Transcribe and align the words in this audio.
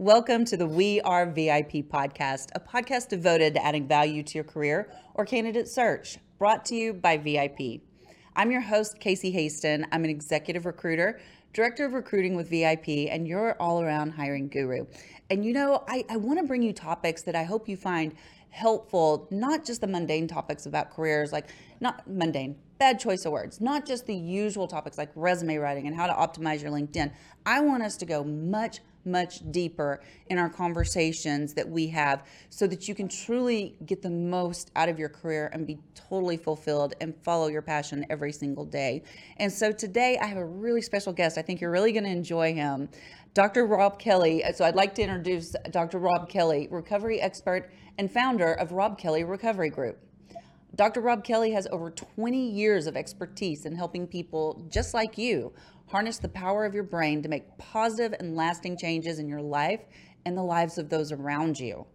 Welcome 0.00 0.44
to 0.44 0.56
the 0.56 0.64
We 0.64 1.00
Are 1.00 1.26
VIP 1.26 1.88
podcast, 1.90 2.50
a 2.54 2.60
podcast 2.60 3.08
devoted 3.08 3.54
to 3.54 3.66
adding 3.66 3.88
value 3.88 4.22
to 4.22 4.34
your 4.36 4.44
career 4.44 4.92
or 5.14 5.24
candidate 5.24 5.66
search, 5.66 6.18
brought 6.38 6.64
to 6.66 6.76
you 6.76 6.92
by 6.92 7.16
VIP. 7.16 7.80
I'm 8.36 8.52
your 8.52 8.60
host, 8.60 9.00
Casey 9.00 9.32
Hasten. 9.32 9.84
I'm 9.90 10.04
an 10.04 10.10
executive 10.10 10.66
recruiter, 10.66 11.18
director 11.52 11.84
of 11.84 11.94
recruiting 11.94 12.36
with 12.36 12.48
VIP, 12.48 13.10
and 13.10 13.26
your 13.26 13.60
all 13.60 13.82
around 13.82 14.10
hiring 14.10 14.46
guru. 14.46 14.86
And 15.30 15.44
you 15.44 15.52
know, 15.52 15.82
I, 15.88 16.04
I 16.08 16.16
want 16.16 16.38
to 16.38 16.46
bring 16.46 16.62
you 16.62 16.72
topics 16.72 17.22
that 17.22 17.34
I 17.34 17.42
hope 17.42 17.68
you 17.68 17.76
find 17.76 18.14
helpful, 18.50 19.26
not 19.32 19.64
just 19.64 19.80
the 19.80 19.88
mundane 19.88 20.28
topics 20.28 20.66
about 20.66 20.92
careers, 20.94 21.32
like 21.32 21.48
not 21.80 22.08
mundane, 22.08 22.54
bad 22.78 23.00
choice 23.00 23.24
of 23.24 23.32
words, 23.32 23.60
not 23.60 23.84
just 23.84 24.06
the 24.06 24.14
usual 24.14 24.68
topics 24.68 24.96
like 24.96 25.10
resume 25.16 25.56
writing 25.56 25.88
and 25.88 25.96
how 25.96 26.06
to 26.06 26.12
optimize 26.12 26.62
your 26.62 26.70
LinkedIn. 26.70 27.12
I 27.44 27.60
want 27.62 27.82
us 27.82 27.96
to 27.96 28.06
go 28.06 28.22
much 28.22 28.78
much 29.10 29.40
deeper 29.50 30.00
in 30.26 30.38
our 30.38 30.48
conversations 30.48 31.54
that 31.54 31.68
we 31.68 31.86
have 31.88 32.24
so 32.50 32.66
that 32.66 32.88
you 32.88 32.94
can 32.94 33.08
truly 33.08 33.76
get 33.86 34.02
the 34.02 34.10
most 34.10 34.70
out 34.76 34.88
of 34.88 34.98
your 34.98 35.08
career 35.08 35.50
and 35.52 35.66
be 35.66 35.78
totally 35.94 36.36
fulfilled 36.36 36.94
and 37.00 37.14
follow 37.22 37.48
your 37.48 37.62
passion 37.62 38.04
every 38.10 38.32
single 38.32 38.64
day. 38.64 39.02
And 39.38 39.52
so 39.52 39.72
today 39.72 40.18
I 40.20 40.26
have 40.26 40.38
a 40.38 40.44
really 40.44 40.82
special 40.82 41.12
guest. 41.12 41.38
I 41.38 41.42
think 41.42 41.60
you're 41.60 41.70
really 41.70 41.92
going 41.92 42.04
to 42.04 42.10
enjoy 42.10 42.54
him. 42.54 42.88
Dr. 43.34 43.66
Robb 43.66 43.98
Kelly. 43.98 44.42
So 44.54 44.64
I'd 44.64 44.74
like 44.74 44.94
to 44.96 45.02
introduce 45.02 45.54
Dr. 45.70 45.98
Robb 45.98 46.28
Kelly, 46.28 46.68
recovery 46.70 47.20
expert 47.20 47.70
and 47.98 48.10
founder 48.10 48.54
of 48.54 48.72
Robb 48.72 48.98
Kelly 48.98 49.24
Recovery 49.24 49.70
Group. 49.70 49.98
Dr. 50.74 51.00
Robb 51.00 51.24
Kelly 51.24 51.52
has 51.52 51.66
over 51.72 51.90
20 51.90 52.50
years 52.50 52.86
of 52.86 52.96
expertise 52.96 53.64
in 53.64 53.74
helping 53.74 54.06
people 54.06 54.64
just 54.68 54.94
like 54.94 55.18
you 55.18 55.52
Harness 55.88 56.18
the 56.18 56.28
power 56.28 56.66
of 56.66 56.74
your 56.74 56.82
brain 56.82 57.22
to 57.22 57.30
make 57.30 57.56
positive 57.56 58.14
and 58.20 58.36
lasting 58.36 58.76
changes 58.76 59.18
in 59.18 59.26
your 59.26 59.40
life 59.40 59.80
and 60.26 60.36
the 60.36 60.42
lives 60.42 60.76
of 60.76 60.90
those 60.90 61.12
around 61.12 61.58
you. 61.58 61.86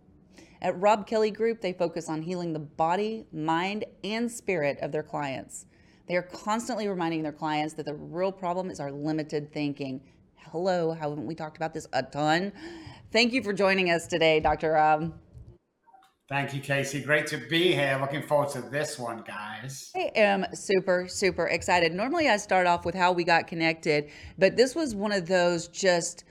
At 0.64 0.80
Robb 0.82 1.06
Kelly 1.06 1.30
Group, 1.30 1.62
they 1.62 1.74
focus 1.74 2.10
on 2.10 2.24
healing 2.24 2.54
the 2.54 2.60
body, 2.60 3.26
mind, 3.32 3.86
and 4.04 4.32
spirit 4.32 4.80
of 4.82 4.92
their 4.92 5.04
clients. 5.04 5.68
They 6.08 6.16
are 6.16 6.24
constantly 6.24 6.88
reminding 6.88 7.22
their 7.22 7.32
clients 7.32 7.76
that 7.76 7.86
the 7.86 7.94
real 7.94 8.32
problem 8.32 8.72
is 8.72 8.80
our 8.80 8.92
limited 8.92 9.54
thinking. 9.54 10.02
Hello, 10.52 10.92
haven't 10.92 11.28
we 11.28 11.36
talked 11.36 11.58
about 11.58 11.74
this 11.74 11.88
a 11.94 12.02
ton? 12.02 12.52
Thank 13.12 13.32
you 13.32 13.44
for 13.44 13.54
joining 13.54 13.92
us 13.92 14.08
today, 14.08 14.40
Dr. 14.40 14.72
Robb. 14.72 15.14
Thank 16.30 16.54
you, 16.54 16.62
Casey. 16.62 17.02
Great 17.02 17.28
to 17.28 17.38
be 17.38 17.74
here. 17.74 17.98
Looking 18.00 18.22
forward 18.24 18.50
to 18.52 18.62
this 18.62 18.98
one, 18.98 19.24
guys. 19.28 19.92
I 19.94 20.10
am 20.16 20.46
super, 20.54 21.06
super 21.10 21.48
excited. 21.48 21.94
Normally, 21.94 22.30
I 22.30 22.38
start 22.38 22.66
off 22.66 22.86
with 22.86 22.96
how 22.96 23.12
we 23.12 23.26
got 23.26 23.46
connected, 23.46 24.10
but 24.38 24.56
this 24.56 24.74
was 24.74 24.96
one 24.96 25.12
of 25.12 25.28
those 25.28 25.68
just 25.68 26.24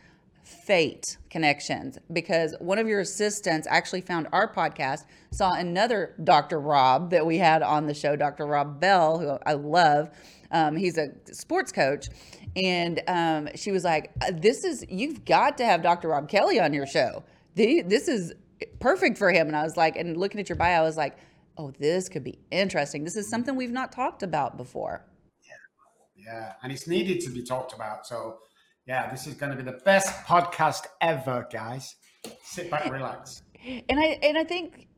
fate 0.45 1.19
connections 1.31 1.99
because 2.13 2.55
one 2.59 2.79
of 2.79 2.89
your 2.89 3.01
assistants 3.01 3.67
actually 3.71 4.01
found 4.01 4.29
our 4.33 4.53
podcast, 4.53 5.05
saw 5.31 5.53
another 5.53 6.15
Dr. 6.25 6.59
Rob 6.59 7.11
that 7.11 7.25
we 7.25 7.37
had 7.39 7.63
on 7.63 7.87
the 7.87 7.95
show, 7.95 8.17
Dr. 8.17 8.47
Rob 8.47 8.81
Bell, 8.81 9.19
who 9.19 9.39
I 9.47 9.53
love. 9.53 10.11
Um, 10.51 10.75
he's 10.75 10.97
a 10.97 11.09
sports 11.33 11.71
coach. 11.71 12.09
And 12.57 13.03
um, 13.09 13.49
she 13.55 13.71
was 13.71 13.85
like, 13.85 14.11
This 14.33 14.65
is, 14.65 14.85
you've 14.89 15.25
got 15.27 15.59
to 15.59 15.67
have 15.67 15.83
Dr. 15.83 16.09
Robb 16.09 16.29
Kelly 16.29 16.59
on 16.59 16.73
your 16.73 16.87
show. 16.87 17.25
This 17.55 18.09
is 18.09 18.33
perfect 18.81 19.19
for 19.19 19.31
him. 19.31 19.47
And 19.47 19.57
I 19.57 19.63
was 19.63 19.77
like, 19.77 19.97
and 19.97 20.17
looking 20.17 20.41
at 20.41 20.49
your 20.49 20.57
bio, 20.57 20.81
I 20.81 20.83
was 20.83 20.97
like, 20.97 21.17
oh, 21.59 21.73
this 21.79 22.09
could 22.09 22.25
be 22.25 22.39
interesting. 22.51 23.05
This 23.05 23.17
is 23.17 23.27
mm-hmm. 23.27 23.31
something 23.31 23.57
we've 23.57 23.71
not 23.71 23.93
talked 23.93 24.23
about 24.23 24.57
before. 24.57 25.05
Yeah, 26.17 26.33
yeah. 26.33 26.53
and 26.63 26.73
it's 26.73 26.87
needed 26.87 27.21
to 27.21 27.31
be 27.31 27.43
talked 27.43 27.73
about. 27.73 28.07
So, 28.07 28.39
yeah, 28.87 29.11
this 29.11 29.27
is 29.27 29.35
going 29.35 29.51
to 29.51 29.57
be 29.57 29.69
the 29.69 29.79
best 29.85 30.25
podcast 30.25 30.87
ever, 31.01 31.47
guys. 31.53 31.95
Sit 32.45 32.71
back, 32.71 32.91
relax. 32.91 33.43
And 33.65 34.01
I 34.01 34.19
and 34.25 34.37
I 34.37 34.43
think 34.43 34.89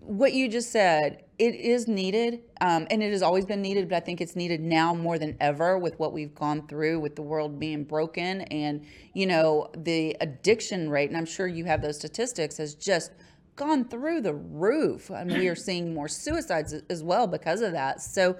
what 0.00 0.32
you 0.32 0.48
just 0.48 0.70
said, 0.72 1.24
it 1.38 1.54
is 1.54 1.86
needed, 1.86 2.40
um, 2.60 2.86
and 2.90 3.02
it 3.02 3.10
has 3.12 3.22
always 3.22 3.44
been 3.44 3.62
needed, 3.62 3.88
but 3.88 3.96
I 3.96 4.00
think 4.00 4.20
it's 4.20 4.34
needed 4.34 4.60
now 4.60 4.94
more 4.94 5.18
than 5.18 5.36
ever 5.40 5.78
with 5.78 5.98
what 5.98 6.12
we've 6.12 6.34
gone 6.34 6.66
through 6.66 7.00
with 7.00 7.14
the 7.14 7.22
world 7.22 7.58
being 7.58 7.84
broken 7.84 8.42
and, 8.42 8.84
you 9.12 9.26
know, 9.26 9.68
the 9.76 10.16
addiction 10.20 10.90
rate, 10.90 11.10
and 11.10 11.16
I'm 11.16 11.26
sure 11.26 11.46
you 11.46 11.64
have 11.66 11.82
those 11.82 11.96
statistics, 11.96 12.56
has 12.56 12.74
just 12.74 13.12
gone 13.54 13.88
through 13.88 14.22
the 14.22 14.34
roof. 14.34 15.10
Mean, 15.10 15.38
we 15.38 15.48
are 15.48 15.54
seeing 15.68 15.94
more 15.94 16.08
suicides 16.08 16.74
as 16.90 17.02
well 17.02 17.26
because 17.26 17.60
of 17.60 17.72
that. 17.72 18.00
So, 18.00 18.36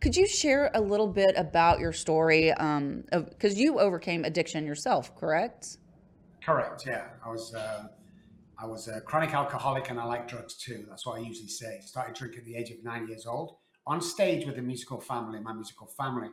could 0.00 0.16
you 0.16 0.28
share 0.28 0.70
a 0.74 0.80
little 0.80 1.08
bit 1.08 1.32
about 1.36 1.80
your 1.80 1.92
story? 1.92 2.50
Because 2.50 3.52
um, 3.52 3.56
you 3.56 3.80
overcame 3.80 4.24
addiction 4.24 4.64
yourself, 4.64 5.14
correct? 5.16 5.78
Correct. 6.40 6.86
Yeah, 6.86 7.04
I 7.24 7.28
was. 7.30 7.54
Uh 7.54 7.88
I 8.60 8.66
was 8.66 8.88
a 8.88 9.00
chronic 9.00 9.34
alcoholic 9.34 9.88
and 9.88 10.00
I 10.00 10.04
like 10.04 10.26
drugs 10.26 10.54
too. 10.54 10.84
That's 10.88 11.06
what 11.06 11.18
I 11.18 11.22
usually 11.22 11.48
say. 11.48 11.80
Started 11.80 12.16
drinking 12.16 12.40
at 12.40 12.44
the 12.44 12.56
age 12.56 12.70
of 12.72 12.82
nine 12.82 13.06
years 13.06 13.24
old 13.24 13.56
on 13.86 14.00
stage 14.00 14.46
with 14.46 14.56
the 14.56 14.62
musical 14.62 15.00
family, 15.00 15.38
my 15.38 15.52
musical 15.52 15.86
family. 15.86 16.28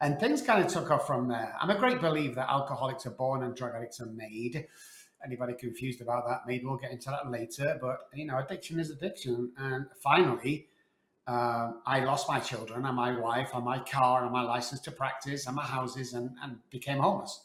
And 0.00 0.18
things 0.18 0.42
kind 0.42 0.64
of 0.64 0.70
took 0.70 0.90
off 0.90 1.06
from 1.06 1.28
there. 1.28 1.54
I'm 1.60 1.70
a 1.70 1.78
great 1.78 2.00
believer 2.00 2.34
that 2.34 2.50
alcoholics 2.50 3.06
are 3.06 3.12
born 3.12 3.44
and 3.44 3.54
drug 3.54 3.74
addicts 3.76 4.00
are 4.00 4.06
made. 4.06 4.66
Anybody 5.24 5.54
confused 5.54 6.00
about 6.00 6.26
that? 6.26 6.42
Maybe 6.48 6.64
we'll 6.64 6.78
get 6.78 6.90
into 6.90 7.10
that 7.10 7.30
later. 7.30 7.78
But, 7.80 8.08
you 8.12 8.26
know, 8.26 8.38
addiction 8.38 8.80
is 8.80 8.90
addiction. 8.90 9.52
And 9.56 9.86
finally, 10.02 10.66
uh, 11.28 11.72
I 11.86 12.00
lost 12.00 12.28
my 12.28 12.40
children 12.40 12.86
and 12.86 12.96
my 12.96 13.18
wife 13.18 13.50
and 13.54 13.64
my 13.64 13.78
car 13.78 14.24
and 14.24 14.32
my 14.32 14.42
license 14.42 14.80
to 14.82 14.90
practice 14.90 15.46
and 15.46 15.54
my 15.54 15.64
houses 15.64 16.14
and, 16.14 16.30
and 16.42 16.58
became 16.70 16.98
homeless 16.98 17.44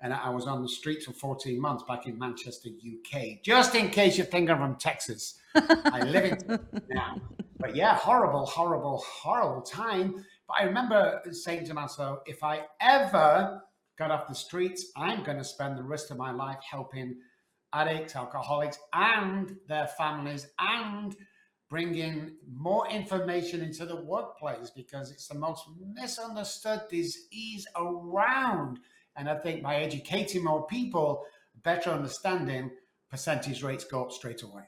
and 0.00 0.12
I 0.12 0.28
was 0.30 0.46
on 0.46 0.62
the 0.62 0.68
streets 0.68 1.06
for 1.06 1.12
14 1.12 1.60
months 1.60 1.84
back 1.88 2.06
in 2.06 2.18
Manchester, 2.18 2.68
UK. 2.68 3.42
Just 3.42 3.74
in 3.74 3.88
case 3.90 4.18
you 4.18 4.24
think 4.24 4.50
I'm 4.50 4.58
from 4.58 4.76
Texas, 4.76 5.38
I 5.54 6.02
live 6.02 6.24
in 6.48 6.60
now. 6.90 7.20
But 7.58 7.74
yeah, 7.74 7.94
horrible, 7.94 8.44
horrible, 8.44 9.02
horrible 9.06 9.62
time. 9.62 10.24
But 10.46 10.56
I 10.60 10.64
remember 10.64 11.22
saying 11.32 11.66
to 11.66 11.74
myself, 11.74 12.20
if 12.26 12.44
I 12.44 12.64
ever 12.80 13.62
got 13.98 14.10
off 14.10 14.28
the 14.28 14.34
streets, 14.34 14.92
I'm 14.96 15.24
going 15.24 15.38
to 15.38 15.44
spend 15.44 15.78
the 15.78 15.82
rest 15.82 16.10
of 16.10 16.18
my 16.18 16.30
life 16.30 16.58
helping 16.68 17.16
addicts, 17.72 18.14
alcoholics, 18.14 18.78
and 18.92 19.56
their 19.68 19.86
families, 19.86 20.46
and 20.58 21.16
bringing 21.68 22.36
more 22.48 22.88
information 22.88 23.60
into 23.60 23.86
the 23.86 23.96
workplace 23.96 24.70
because 24.70 25.10
it's 25.10 25.26
the 25.26 25.38
most 25.38 25.64
misunderstood 25.94 26.82
disease 26.90 27.66
around 27.76 28.78
and 29.16 29.28
I 29.28 29.36
think 29.36 29.62
by 29.62 29.76
educating 29.76 30.44
more 30.44 30.66
people, 30.66 31.24
better 31.62 31.90
understanding, 31.90 32.70
percentage 33.10 33.62
rates 33.62 33.84
go 33.84 34.04
up 34.04 34.12
straight 34.12 34.42
away. 34.42 34.62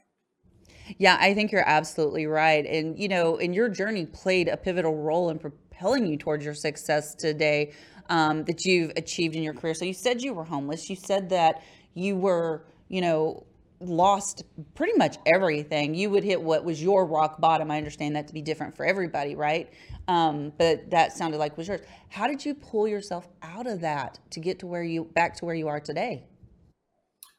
Yeah, 0.97 1.17
I 1.19 1.33
think 1.33 1.51
you're 1.51 1.67
absolutely 1.67 2.25
right. 2.25 2.65
And, 2.65 2.97
you 2.97 3.07
know, 3.07 3.37
and 3.37 3.53
your 3.53 3.69
journey 3.69 4.05
played 4.05 4.47
a 4.47 4.57
pivotal 4.57 4.95
role 4.95 5.29
in 5.29 5.37
propelling 5.37 6.07
you 6.07 6.17
towards 6.17 6.43
your 6.43 6.55
success 6.55 7.13
today 7.13 7.73
um, 8.09 8.43
that 8.45 8.65
you've 8.65 8.91
achieved 8.95 9.35
in 9.35 9.43
your 9.43 9.53
career. 9.53 9.75
So 9.75 9.85
you 9.85 9.93
said 9.93 10.21
you 10.21 10.33
were 10.33 10.43
homeless. 10.43 10.89
You 10.89 10.95
said 10.95 11.29
that 11.29 11.61
you 11.93 12.15
were, 12.15 12.65
you 12.87 13.01
know, 13.01 13.45
lost 13.79 14.43
pretty 14.75 14.97
much 14.97 15.17
everything. 15.25 15.95
You 15.95 16.09
would 16.09 16.23
hit 16.23 16.41
what 16.41 16.63
was 16.63 16.81
your 16.81 17.05
rock 17.05 17.39
bottom. 17.39 17.71
I 17.71 17.77
understand 17.77 18.15
that 18.15 18.27
to 18.27 18.33
be 18.33 18.41
different 18.41 18.75
for 18.75 18.85
everybody, 18.85 19.35
right? 19.35 19.71
Um, 20.07 20.51
but 20.57 20.89
that 20.91 21.15
sounded 21.15 21.37
like 21.37 21.57
was 21.57 21.67
yours. 21.67 21.81
How 22.09 22.27
did 22.27 22.45
you 22.45 22.55
pull 22.55 22.87
yourself 22.87 23.27
out 23.41 23.67
of 23.67 23.81
that 23.81 24.19
to 24.31 24.39
get 24.39 24.59
to 24.59 24.67
where 24.67 24.83
you 24.83 25.05
back 25.05 25.35
to 25.37 25.45
where 25.45 25.55
you 25.55 25.67
are 25.67 25.79
today? 25.79 26.25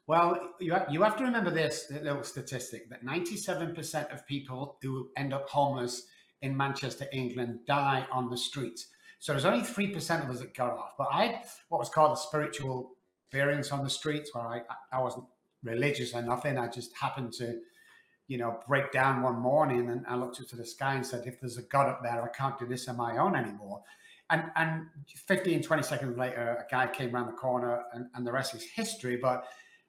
Well, 0.07 0.55
you 0.59 0.73
have, 0.73 0.87
you 0.91 1.03
have 1.03 1.17
to 1.19 1.25
remember 1.25 1.51
this 1.51 1.87
little 1.91 2.25
statistic 2.25 2.91
that 2.91 3.05
97% 3.05 4.13
of 4.13 4.27
people 4.27 4.77
who 4.83 5.09
end 5.17 5.33
up 5.33 5.49
homeless 5.49 6.07
in 6.43 6.57
Manchester, 6.57 7.07
England, 7.13 7.61
die 7.67 8.07
on 8.11 8.29
the 8.29 8.37
streets. 8.37 8.89
So 9.21 9.33
there's 9.33 9.45
only 9.45 9.65
3% 9.65 10.25
of 10.25 10.31
us 10.31 10.41
that 10.41 10.55
got 10.55 10.73
off. 10.73 10.95
But 10.99 11.09
I 11.13 11.27
had 11.27 11.45
what 11.69 11.79
was 11.79 11.91
called 11.91 12.17
a 12.17 12.21
spiritual 12.21 12.97
experience 13.27 13.71
on 13.71 13.85
the 13.85 13.91
streets 13.91 14.35
where 14.35 14.45
I, 14.45 14.63
I 14.93 15.01
wasn't 15.01 15.27
religious 15.63 16.15
or 16.15 16.23
nothing. 16.23 16.59
I 16.59 16.69
just 16.69 16.97
happened 16.97 17.33
to, 17.35 17.59
you 18.29 18.39
know, 18.39 18.61
break 18.67 18.93
down 18.93 19.23
one 19.23 19.39
morning 19.39 19.91
and 19.91 20.05
I 20.09 20.17
looked 20.17 20.41
up 20.41 20.49
to 20.49 20.57
the 20.57 20.67
sky 20.67 20.95
and 20.95 21.07
said, 21.07 21.27
if 21.27 21.41
there's 21.41 21.59
a 21.59 21.63
God 21.63 21.89
up 21.89 22.03
there, 22.03 22.23
I 22.23 22.29
can't 22.29 22.59
do 22.59 22.67
this 22.67 22.89
on 22.89 22.97
my 22.97 23.19
own 23.19 23.37
anymore. 23.37 23.83
And, 24.31 24.45
and 24.55 24.87
15, 25.27 25.63
20 25.63 25.83
seconds 25.83 26.17
later, 26.17 26.65
a 26.65 26.71
guy 26.71 26.87
came 26.87 27.15
around 27.15 27.27
the 27.27 27.33
corner 27.33 27.83
and, 27.93 28.07
and 28.15 28.27
the 28.27 28.33
rest 28.33 28.55
is 28.55 28.63
history. 28.63 29.17
But, 29.17 29.45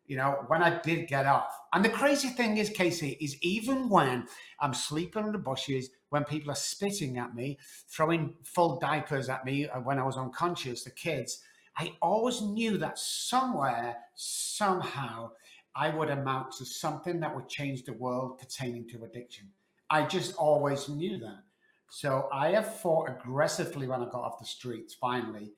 you 0.08 0.18
know, 0.18 0.44
when 0.48 0.64
I 0.64 0.82
did 0.82 1.08
get 1.08 1.28
off. 1.28 1.56
And 1.74 1.86
the 1.86 1.90
crazy 1.90 2.30
thing 2.30 2.58
is, 2.58 2.70
Casey, 2.70 3.18
is 3.22 3.38
even 3.42 3.88
when 3.88 4.26
I'm 4.60 4.74
sleeping 4.74 5.28
in 5.28 5.32
the 5.32 5.38
bushes, 5.38 5.92
when 6.10 6.24
people 6.24 6.52
are 6.52 6.56
spitting 6.56 7.18
at 7.18 7.36
me, 7.36 7.60
throwing 7.88 8.34
full 8.44 8.80
diapers 8.80 9.30
at 9.30 9.46
me 9.46 9.70
uh, 9.70 9.80
when 9.80 10.00
I 10.00 10.04
was 10.04 10.18
unconscious, 10.18 10.84
the 10.84 10.92
kids, 10.92 11.42
I 11.78 11.94
always 12.02 12.42
knew 12.42 12.78
that 12.78 13.00
somewhere, 13.00 13.96
somehow, 14.16 15.32
I 15.76 15.90
would 15.90 16.10
amount 16.10 16.54
to 16.58 16.66
something 16.66 17.20
that 17.22 17.36
would 17.36 17.48
change 17.48 17.84
the 17.84 17.94
world 17.94 18.40
pertaining 18.40 18.88
to 18.90 19.04
addiction. 19.04 19.50
I 19.90 20.06
just 20.06 20.36
always 20.36 20.90
knew 20.90 21.18
that. 21.20 21.44
So 21.90 22.30
I 22.32 22.52
have 22.52 22.80
fought 22.80 23.10
aggressively 23.10 23.88
when 23.88 24.02
I 24.02 24.06
got 24.06 24.24
off 24.24 24.40
the 24.40 24.46
streets 24.46 24.94
finally 24.94 25.52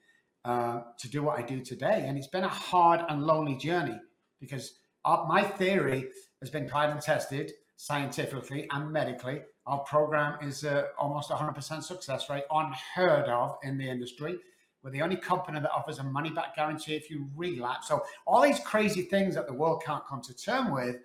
uh, 0.45 0.81
to 0.97 1.09
do 1.09 1.21
what 1.23 1.37
I 1.37 1.43
do 1.43 1.61
today. 1.61 2.05
And 2.07 2.17
it's 2.17 2.27
been 2.27 2.43
a 2.43 2.49
hard 2.49 3.01
and 3.07 3.23
lonely 3.23 3.55
journey 3.55 3.99
because 4.39 4.73
my 5.05 5.43
theory 5.43 6.09
has 6.41 6.49
been 6.49 6.67
tried 6.67 6.89
and 6.89 7.01
tested 7.01 7.51
scientifically 7.75 8.67
and 8.71 8.91
medically. 8.91 9.41
Our 9.65 9.79
program 9.79 10.39
is 10.41 10.65
uh, 10.65 10.85
almost 10.97 11.29
100% 11.29 11.83
success 11.83 12.29
rate, 12.29 12.43
unheard 12.51 13.29
of 13.29 13.57
in 13.63 13.77
the 13.77 13.89
industry. 13.89 14.37
We're 14.83 14.91
the 14.91 15.01
only 15.01 15.15
company 15.15 15.59
that 15.61 15.71
offers 15.71 15.99
a 15.99 16.03
money 16.03 16.29
back 16.29 16.55
guarantee 16.57 16.95
if 16.95 17.09
you 17.09 17.29
relapse. 17.35 17.87
So 17.87 18.03
all 18.27 18.41
these 18.41 18.59
crazy 18.59 19.03
things 19.03 19.33
that 19.35 19.47
the 19.47 19.53
world 19.53 19.81
can't 19.85 20.05
come 20.05 20.21
to 20.21 20.33
term 20.35 20.73
with 20.73 20.97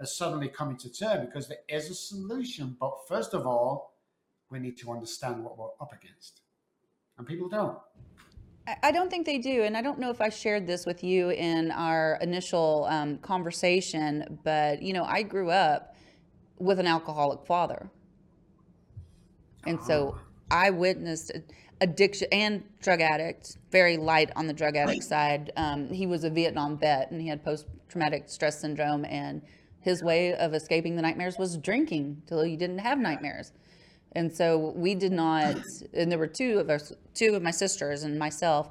are 0.00 0.06
suddenly 0.06 0.48
coming 0.48 0.76
to 0.78 0.92
term 0.92 1.26
because 1.26 1.48
there 1.48 1.58
is 1.68 1.90
a 1.90 1.94
solution. 1.94 2.76
But 2.78 2.92
first 3.08 3.34
of 3.34 3.44
all, 3.44 3.94
we 4.50 4.60
need 4.60 4.78
to 4.78 4.92
understand 4.92 5.42
what 5.42 5.58
we're 5.58 5.70
up 5.80 5.92
against. 5.92 6.42
And 7.18 7.26
people 7.26 7.48
don't. 7.48 7.76
I 8.82 8.92
don't 8.92 9.10
think 9.10 9.26
they 9.26 9.38
do. 9.38 9.64
And 9.64 9.76
I 9.76 9.82
don't 9.82 9.98
know 9.98 10.10
if 10.10 10.20
I 10.20 10.28
shared 10.28 10.66
this 10.66 10.86
with 10.86 11.04
you 11.04 11.30
in 11.30 11.70
our 11.72 12.18
initial 12.22 12.86
um, 12.88 13.18
conversation, 13.18 14.38
but, 14.42 14.80
you 14.80 14.92
know, 14.92 15.04
I 15.04 15.22
grew 15.22 15.50
up 15.50 15.96
with 16.58 16.78
an 16.78 16.86
alcoholic 16.86 17.44
father. 17.46 17.90
And 19.66 19.80
so 19.82 20.18
I 20.54 20.70
witnessed 20.70 21.32
addiction 21.80 22.28
and 22.30 22.62
drug 22.80 23.00
addict, 23.00 23.58
very 23.72 23.96
light 23.96 24.30
on 24.36 24.46
the 24.46 24.52
drug 24.52 24.76
addict 24.76 25.02
side. 25.02 25.52
Um, 25.56 25.88
he 25.88 26.06
was 26.06 26.22
a 26.22 26.30
Vietnam 26.30 26.78
vet 26.78 27.10
and 27.10 27.20
he 27.20 27.26
had 27.26 27.44
post 27.44 27.66
traumatic 27.88 28.28
stress 28.28 28.60
syndrome. 28.60 29.04
And 29.04 29.42
his 29.80 30.00
way 30.00 30.32
of 30.32 30.54
escaping 30.54 30.94
the 30.94 31.02
nightmares 31.02 31.38
was 31.38 31.56
drinking 31.56 32.22
till 32.28 32.42
he 32.42 32.56
didn't 32.56 32.78
have 32.78 32.98
nightmares. 32.98 33.50
And 34.12 34.32
so 34.32 34.72
we 34.76 34.94
did 34.94 35.10
not, 35.10 35.56
and 35.92 36.08
there 36.08 36.20
were 36.20 36.28
two 36.28 36.60
of 36.60 36.70
us, 36.70 36.92
two 37.14 37.34
of 37.34 37.42
my 37.42 37.50
sisters 37.50 38.04
and 38.04 38.16
myself, 38.16 38.70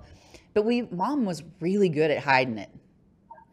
but 0.53 0.63
we, 0.63 0.83
mom 0.83 1.25
was 1.25 1.43
really 1.59 1.89
good 1.89 2.11
at 2.11 2.19
hiding 2.19 2.59
it, 2.59 2.69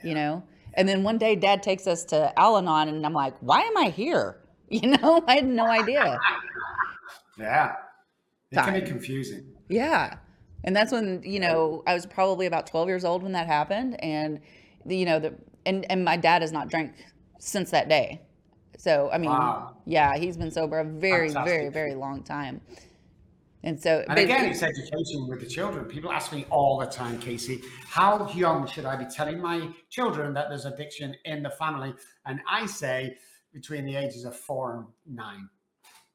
you 0.04 0.14
know? 0.14 0.44
And 0.74 0.88
then 0.88 1.02
one 1.02 1.18
day 1.18 1.34
dad 1.34 1.64
takes 1.64 1.88
us 1.88 2.04
to 2.04 2.32
Al 2.38 2.56
Anon 2.58 2.86
and 2.86 3.04
I'm 3.04 3.12
like, 3.12 3.34
why 3.40 3.62
am 3.62 3.76
I 3.76 3.90
here? 3.90 4.36
You 4.72 4.86
know, 4.86 5.24
I 5.26 5.34
had 5.34 5.48
no 5.48 5.66
idea. 5.66 6.16
yeah. 7.36 7.74
It 8.50 8.56
can 8.56 8.74
be 8.74 8.80
confusing. 8.82 9.52
Yeah. 9.68 10.16
And 10.64 10.74
that's 10.74 10.92
when, 10.92 11.22
you 11.24 11.40
know, 11.40 11.82
I 11.86 11.94
was 11.94 12.04
probably 12.04 12.46
about 12.46 12.66
12 12.66 12.88
years 12.88 13.04
old 13.04 13.22
when 13.22 13.32
that 13.32 13.46
happened. 13.46 14.02
And, 14.02 14.40
the, 14.84 14.96
you 14.96 15.06
know, 15.06 15.18
the, 15.18 15.34
and, 15.64 15.90
and 15.90 16.04
my 16.04 16.16
dad 16.16 16.42
has 16.42 16.52
not 16.52 16.68
drank 16.68 16.92
since 17.38 17.70
that 17.70 17.88
day. 17.88 18.20
So 18.80 19.10
I 19.12 19.18
mean, 19.18 19.30
wow. 19.30 19.76
yeah, 19.84 20.16
he's 20.16 20.38
been 20.38 20.50
sober 20.50 20.78
a 20.78 20.84
very, 20.84 21.28
Fantastic. 21.28 21.54
very, 21.54 21.68
very 21.68 21.94
long 21.94 22.22
time. 22.22 22.62
And 23.62 23.78
so, 23.78 24.02
and 24.08 24.18
again, 24.18 24.46
it's 24.46 24.62
education 24.62 25.28
with 25.28 25.40
the 25.40 25.46
children. 25.46 25.84
People 25.84 26.10
ask 26.10 26.32
me 26.32 26.46
all 26.48 26.78
the 26.78 26.86
time, 26.86 27.18
Casey, 27.18 27.60
how 27.84 28.30
young 28.32 28.66
should 28.66 28.86
I 28.86 28.96
be 28.96 29.04
telling 29.04 29.38
my 29.38 29.68
children 29.90 30.32
that 30.32 30.48
there's 30.48 30.64
addiction 30.64 31.14
in 31.26 31.42
the 31.42 31.50
family? 31.50 31.92
And 32.24 32.40
I 32.50 32.64
say 32.64 33.18
between 33.52 33.84
the 33.84 33.96
ages 33.96 34.24
of 34.24 34.34
four 34.34 34.76
and 34.76 34.86
nine. 35.14 35.50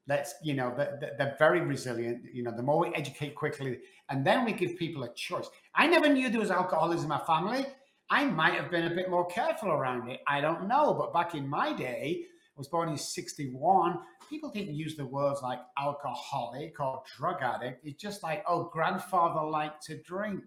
Let's, 0.07 0.35
you 0.43 0.53
know, 0.53 0.73
they're 0.77 1.35
very 1.39 1.61
resilient. 1.61 2.25
You 2.31 2.43
know, 2.43 2.55
the 2.55 2.61
more 2.61 2.79
we 2.79 2.93
educate 2.93 3.35
quickly, 3.35 3.79
and 4.09 4.25
then 4.25 4.45
we 4.45 4.53
give 4.53 4.77
people 4.77 5.03
a 5.03 5.13
choice. 5.13 5.47
I 5.73 5.87
never 5.87 6.07
knew 6.07 6.29
there 6.29 6.39
was 6.39 6.51
alcoholism 6.51 7.05
in 7.05 7.09
my 7.09 7.25
family. 7.25 7.65
I 8.09 8.25
might 8.25 8.53
have 8.53 8.69
been 8.69 8.85
a 8.85 8.93
bit 8.93 9.09
more 9.09 9.25
careful 9.25 9.71
around 9.71 10.09
it. 10.09 10.19
I 10.27 10.41
don't 10.41 10.67
know. 10.67 10.93
But 10.93 11.11
back 11.11 11.33
in 11.33 11.47
my 11.47 11.73
day, 11.73 12.25
I 12.55 12.59
was 12.59 12.67
born 12.67 12.89
in 12.89 12.97
61. 12.97 13.99
People 14.29 14.51
didn't 14.51 14.75
use 14.75 14.95
the 14.95 15.05
words 15.05 15.41
like 15.41 15.59
alcoholic 15.77 16.79
or 16.79 17.01
drug 17.17 17.41
addict. 17.41 17.83
It's 17.83 18.01
just 18.01 18.21
like, 18.21 18.43
oh, 18.47 18.69
grandfather 18.71 19.43
liked 19.43 19.83
to 19.87 20.01
drink. 20.03 20.43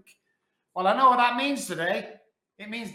Well, 0.75 0.87
I 0.87 0.97
know 0.97 1.11
what 1.11 1.17
that 1.17 1.37
means 1.37 1.67
today. 1.67 2.11
It 2.59 2.71
means 2.71 2.91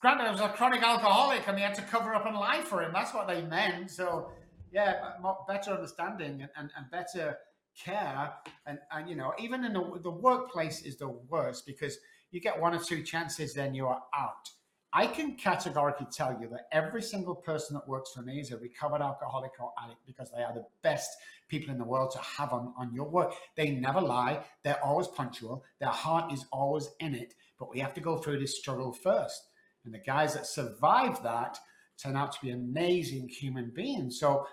granddad 0.00 0.32
was 0.32 0.40
a 0.40 0.48
chronic 0.48 0.82
alcoholic 0.82 1.46
and 1.48 1.56
they 1.56 1.62
had 1.62 1.74
to 1.74 1.82
cover 1.82 2.14
up 2.14 2.26
and 2.26 2.36
lie 2.36 2.60
for 2.62 2.82
him. 2.82 2.90
That's 2.92 3.14
what 3.14 3.28
they 3.28 3.42
meant. 3.42 3.90
So, 3.90 4.30
yeah, 4.72 5.12
better 5.46 5.72
understanding 5.72 6.42
and, 6.42 6.50
and, 6.56 6.70
and 6.76 6.90
better 6.90 7.38
care. 7.76 8.32
And, 8.66 8.78
and, 8.92 9.08
you 9.08 9.16
know, 9.16 9.32
even 9.38 9.64
in 9.64 9.72
the, 9.72 10.00
the 10.02 10.10
workplace 10.10 10.82
is 10.82 10.96
the 10.96 11.08
worst 11.08 11.66
because 11.66 11.98
you 12.30 12.40
get 12.40 12.60
one 12.60 12.74
or 12.74 12.82
two 12.82 13.02
chances, 13.02 13.54
then 13.54 13.74
you 13.74 13.86
are 13.86 14.02
out. 14.16 14.50
I 14.92 15.06
can 15.06 15.36
categorically 15.36 16.06
tell 16.10 16.38
you 16.40 16.48
that 16.48 16.66
every 16.72 17.02
single 17.02 17.34
person 17.34 17.74
that 17.74 17.86
works 17.86 18.12
for 18.14 18.22
me 18.22 18.40
is 18.40 18.52
a 18.52 18.56
recovered 18.56 19.02
alcoholic 19.02 19.52
or 19.60 19.72
addict 19.82 20.00
because 20.06 20.30
they 20.30 20.42
are 20.42 20.54
the 20.54 20.64
best 20.82 21.10
people 21.48 21.70
in 21.70 21.78
the 21.78 21.84
world 21.84 22.10
to 22.12 22.18
have 22.18 22.52
on, 22.52 22.72
on 22.78 22.94
your 22.94 23.08
work. 23.08 23.34
They 23.54 23.70
never 23.70 24.00
lie, 24.00 24.44
they're 24.64 24.82
always 24.82 25.06
punctual, 25.08 25.62
their 25.78 25.90
heart 25.90 26.32
is 26.32 26.46
always 26.52 26.88
in 27.00 27.14
it. 27.14 27.34
But 27.58 27.70
we 27.70 27.80
have 27.80 27.92
to 27.94 28.00
go 28.00 28.16
through 28.16 28.38
this 28.38 28.58
struggle 28.58 28.92
first. 28.92 29.48
And 29.84 29.92
the 29.92 29.98
guys 29.98 30.34
that 30.34 30.46
survive 30.46 31.22
that 31.22 31.58
turn 32.02 32.16
out 32.16 32.32
to 32.32 32.38
be 32.40 32.50
amazing 32.50 33.28
human 33.28 33.70
beings. 33.70 34.18
So 34.18 34.46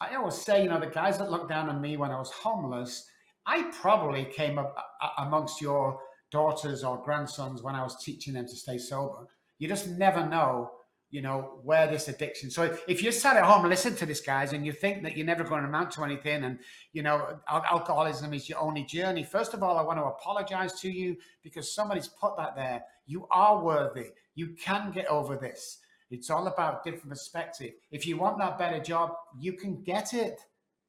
I 0.00 0.14
always 0.14 0.34
say, 0.34 0.62
you 0.62 0.68
know, 0.68 0.80
the 0.80 0.86
guys 0.86 1.18
that 1.18 1.30
looked 1.30 1.48
down 1.48 1.68
on 1.68 1.80
me 1.80 1.96
when 1.96 2.10
I 2.10 2.18
was 2.18 2.30
homeless, 2.30 3.06
I 3.46 3.70
probably 3.80 4.24
came 4.24 4.58
up 4.58 4.74
uh, 4.76 5.06
uh, 5.06 5.26
amongst 5.26 5.60
your 5.60 5.98
daughters 6.30 6.84
or 6.84 7.02
grandsons 7.02 7.62
when 7.62 7.74
I 7.74 7.82
was 7.82 8.02
teaching 8.02 8.34
them 8.34 8.46
to 8.46 8.56
stay 8.56 8.78
sober 8.78 9.26
you 9.58 9.68
just 9.68 9.88
never 9.88 10.26
know, 10.26 10.70
you 11.10 11.20
know, 11.20 11.60
where 11.62 11.86
this 11.86 12.08
addiction. 12.08 12.50
So 12.50 12.76
if 12.86 13.02
you 13.02 13.10
sat 13.12 13.36
at 13.36 13.44
home 13.44 13.68
listen 13.68 13.94
to 13.96 14.06
this, 14.06 14.20
guys, 14.20 14.52
and 14.52 14.64
you 14.64 14.72
think 14.72 15.02
that 15.02 15.16
you're 15.16 15.26
never 15.26 15.44
going 15.44 15.62
to 15.62 15.68
amount 15.68 15.90
to 15.92 16.04
anything, 16.04 16.44
and 16.44 16.58
you 16.92 17.02
know, 17.02 17.38
alcoholism 17.48 18.32
is 18.34 18.48
your 18.48 18.58
only 18.58 18.84
journey. 18.84 19.24
First 19.24 19.54
of 19.54 19.62
all, 19.62 19.78
I 19.78 19.82
want 19.82 19.98
to 19.98 20.04
apologize 20.04 20.80
to 20.80 20.90
you 20.90 21.16
because 21.42 21.74
somebody's 21.74 22.08
put 22.08 22.36
that 22.36 22.56
there. 22.56 22.82
You 23.06 23.26
are 23.30 23.62
worthy. 23.62 24.10
You 24.34 24.54
can 24.60 24.92
get 24.92 25.06
over 25.06 25.36
this. 25.36 25.78
It's 26.10 26.30
all 26.30 26.46
about 26.46 26.84
different 26.84 27.10
perspective. 27.10 27.72
If 27.90 28.06
you 28.06 28.16
want 28.16 28.38
that 28.38 28.58
better 28.58 28.80
job, 28.80 29.12
you 29.38 29.52
can 29.52 29.82
get 29.82 30.14
it. 30.14 30.40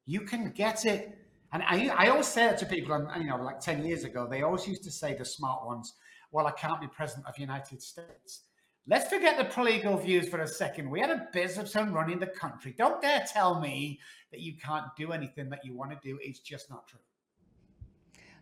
You 0.06 0.22
can 0.22 0.50
get 0.50 0.86
it. 0.86 1.18
And 1.52 1.62
I, 1.62 1.88
I 1.88 2.08
always 2.08 2.28
say 2.28 2.46
it 2.48 2.58
to 2.58 2.66
people, 2.66 2.94
and 2.94 3.22
you 3.22 3.28
know, 3.28 3.36
like 3.36 3.60
10 3.60 3.84
years 3.84 4.04
ago, 4.04 4.26
they 4.30 4.42
always 4.42 4.66
used 4.66 4.84
to 4.84 4.90
say, 4.90 5.14
the 5.14 5.24
smart 5.24 5.66
ones, 5.66 5.94
well, 6.30 6.46
I 6.46 6.52
can't 6.52 6.80
be 6.80 6.86
president 6.86 7.26
of 7.26 7.34
the 7.34 7.40
United 7.40 7.82
States. 7.82 8.42
Let's 8.86 9.08
forget 9.08 9.36
the 9.36 9.44
political 9.44 9.96
views 9.96 10.28
for 10.28 10.40
a 10.40 10.48
second. 10.48 10.90
We 10.90 11.00
had 11.00 11.10
a 11.10 11.28
businessman 11.32 11.92
running 11.92 12.18
the 12.18 12.26
country. 12.26 12.74
Don't 12.76 13.00
dare 13.02 13.24
tell 13.30 13.60
me 13.60 14.00
that 14.30 14.40
you 14.40 14.54
can't 14.56 14.86
do 14.96 15.12
anything 15.12 15.50
that 15.50 15.64
you 15.64 15.74
want 15.74 15.90
to 15.90 15.98
do. 16.02 16.18
It's 16.22 16.40
just 16.40 16.70
not 16.70 16.88
true. 16.88 17.00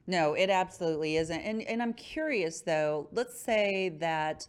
No, 0.06 0.34
it 0.34 0.48
absolutely 0.48 1.16
isn't. 1.18 1.40
And 1.40 1.62
and 1.62 1.82
I'm 1.82 1.92
curious 1.92 2.62
though. 2.62 3.08
Let's 3.12 3.38
say 3.38 3.90
that 4.00 4.46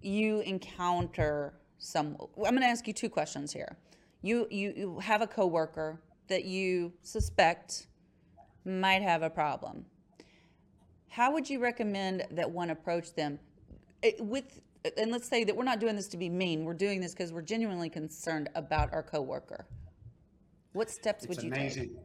you 0.00 0.40
encounter 0.40 1.54
some. 1.82 2.16
I'm 2.36 2.54
going 2.54 2.60
to 2.60 2.66
ask 2.66 2.86
you 2.86 2.92
two 2.92 3.10
questions 3.10 3.52
here. 3.52 3.76
You 4.22 4.46
you 4.50 4.72
you 4.76 4.98
have 5.00 5.20
a 5.20 5.26
coworker 5.26 6.00
that 6.28 6.44
you 6.44 6.92
suspect 7.02 7.88
might 8.64 9.02
have 9.02 9.22
a 9.22 9.30
problem. 9.30 9.84
How 11.08 11.32
would 11.32 11.50
you 11.50 11.58
recommend 11.58 12.24
that 12.30 12.50
one 12.50 12.70
approach 12.70 13.12
them 13.14 13.38
eh, 14.02 14.12
with 14.20 14.60
and 14.96 15.10
let's 15.12 15.28
say 15.28 15.44
that 15.44 15.56
we're 15.56 15.64
not 15.64 15.80
doing 15.80 15.96
this 15.96 16.08
to 16.08 16.16
be 16.16 16.28
mean. 16.28 16.64
We're 16.64 16.74
doing 16.74 17.00
this 17.00 17.12
because 17.12 17.32
we're 17.32 17.42
genuinely 17.42 17.88
concerned 17.88 18.48
about 18.54 18.92
our 18.92 19.02
coworker. 19.02 19.66
What 20.72 20.90
steps 20.90 21.24
it's 21.24 21.36
would 21.36 21.44
you 21.44 21.50
take? 21.50 21.60
amazing. 21.60 21.88
take? 21.88 21.96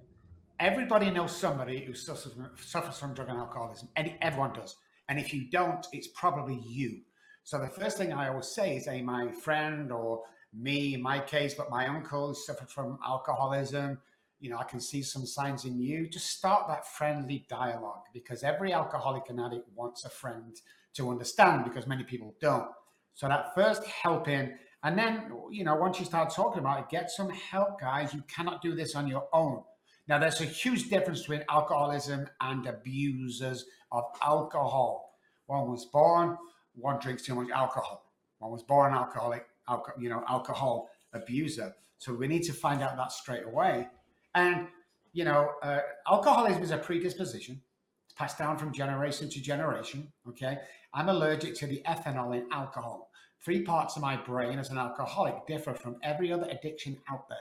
Everybody 0.60 1.10
knows 1.10 1.36
somebody 1.36 1.80
who 1.80 1.94
suffers 1.94 2.34
from, 2.34 2.50
suffers 2.58 2.98
from 2.98 3.14
drug 3.14 3.30
and 3.30 3.38
alcoholism. 3.38 3.90
And 3.96 4.14
everyone 4.22 4.54
does. 4.54 4.76
And 5.10 5.20
if 5.20 5.34
you 5.34 5.50
don't, 5.50 5.86
it's 5.92 6.08
probably 6.08 6.60
you. 6.66 7.02
So 7.48 7.58
the 7.58 7.70
first 7.70 7.98
thing 7.98 8.12
I 8.12 8.28
always 8.28 8.50
say 8.50 8.76
is, 8.76 8.88
hey, 8.88 9.02
my 9.02 9.32
friend 9.32 9.90
or 9.90 10.24
me, 10.54 10.96
in 10.96 11.02
my 11.02 11.22
case, 11.22 11.54
but 11.54 11.70
my 11.70 11.88
uncle 11.88 12.34
suffered 12.34 12.70
from 12.70 13.00
alcoholism. 13.08 14.00
You 14.42 14.50
know, 14.50 14.58
I 14.58 14.66
can 14.66 14.82
see 14.82 15.02
some 15.02 15.26
signs 15.26 15.64
in 15.64 15.80
you. 15.80 16.10
Just 16.10 16.32
start 16.32 16.68
that 16.68 16.86
friendly 16.86 17.46
dialogue 17.48 18.02
because 18.12 18.44
every 18.44 18.74
alcoholic 18.74 19.30
and 19.30 19.40
addict 19.40 19.66
wants 19.74 20.04
a 20.04 20.10
friend 20.10 20.60
to 20.96 21.10
understand 21.10 21.64
because 21.64 21.88
many 21.88 22.04
people 22.04 22.36
don't. 22.42 22.68
So 23.14 23.30
that 23.30 23.56
first 23.56 23.86
helping, 23.86 24.52
and 24.84 25.00
then 25.00 25.32
you 25.50 25.64
know 25.64 25.76
once 25.76 26.00
you 26.00 26.06
start 26.06 26.32
talking 26.32 26.60
about 26.60 26.82
it, 26.82 26.90
get 26.90 27.10
some 27.10 27.30
help, 27.30 27.80
guys. 27.80 28.14
You 28.14 28.24
cannot 28.28 28.62
do 28.62 28.76
this 28.76 28.94
on 28.94 29.08
your 29.08 29.30
own. 29.32 29.64
Now 30.10 30.20
there's 30.20 30.42
a 30.42 30.46
huge 30.46 30.90
difference 30.90 31.22
between 31.22 31.46
alcoholism 31.50 32.28
and 32.42 32.68
abusers 32.68 33.64
of 33.94 34.04
alcohol. 34.22 35.14
One 35.46 35.72
was 35.72 35.86
born, 35.86 36.38
one 36.80 37.00
drinks 37.00 37.24
too 37.24 37.36
much 37.36 37.50
alcohol. 37.50 38.12
One 38.40 38.52
was 38.52 38.64
born 38.64 38.94
alcoholic, 38.94 39.46
alcohol, 39.68 40.02
you 40.02 40.10
know, 40.10 40.24
alcohol 40.30 40.90
abuser. 41.14 41.76
So 41.98 42.14
we 42.14 42.28
need 42.28 42.44
to 42.44 42.54
find 42.54 42.82
out 42.82 42.96
that 42.98 43.12
straight 43.12 43.46
away. 43.46 43.88
And 44.36 44.68
you 45.14 45.24
know, 45.24 45.52
uh, 45.64 45.80
alcoholism 46.08 46.62
is 46.62 46.72
a 46.72 46.78
predisposition. 46.78 47.60
It's 48.06 48.14
passed 48.14 48.38
down 48.38 48.58
from 48.58 48.72
generation 48.72 49.30
to 49.30 49.42
generation. 49.42 50.12
Okay, 50.28 50.60
I'm 50.94 51.10
allergic 51.10 51.56
to 51.56 51.68
the 51.68 51.82
ethanol 51.88 52.36
in 52.36 52.46
alcohol. 52.52 53.10
Three 53.44 53.64
parts 53.64 53.96
of 53.96 54.02
my 54.02 54.16
brain 54.16 54.60
as 54.60 54.70
an 54.70 54.78
alcoholic 54.78 55.48
differ 55.48 55.74
from 55.74 55.98
every 56.04 56.32
other 56.32 56.48
addiction 56.50 56.98
out 57.10 57.28
there. 57.30 57.38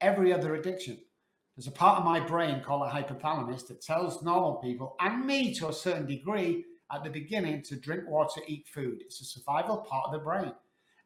Every 0.00 0.32
other 0.32 0.54
addiction. 0.54 0.98
There's 1.56 1.66
a 1.66 1.72
part 1.72 1.98
of 1.98 2.04
my 2.04 2.18
brain 2.18 2.62
called 2.62 2.88
a 2.88 2.90
hypothalamus 2.90 3.66
that 3.68 3.82
tells 3.82 4.22
normal 4.22 4.54
people 4.54 4.96
and 5.00 5.26
me 5.26 5.52
to 5.54 5.68
a 5.68 5.72
certain 5.72 6.06
degree 6.06 6.64
at 6.92 7.02
the 7.02 7.10
beginning 7.10 7.62
to 7.62 7.76
drink 7.76 8.08
water, 8.08 8.40
eat 8.46 8.66
food. 8.66 9.00
It's 9.00 9.20
a 9.20 9.24
survival 9.24 9.78
part 9.78 10.06
of 10.06 10.12
the 10.12 10.18
brain. 10.18 10.52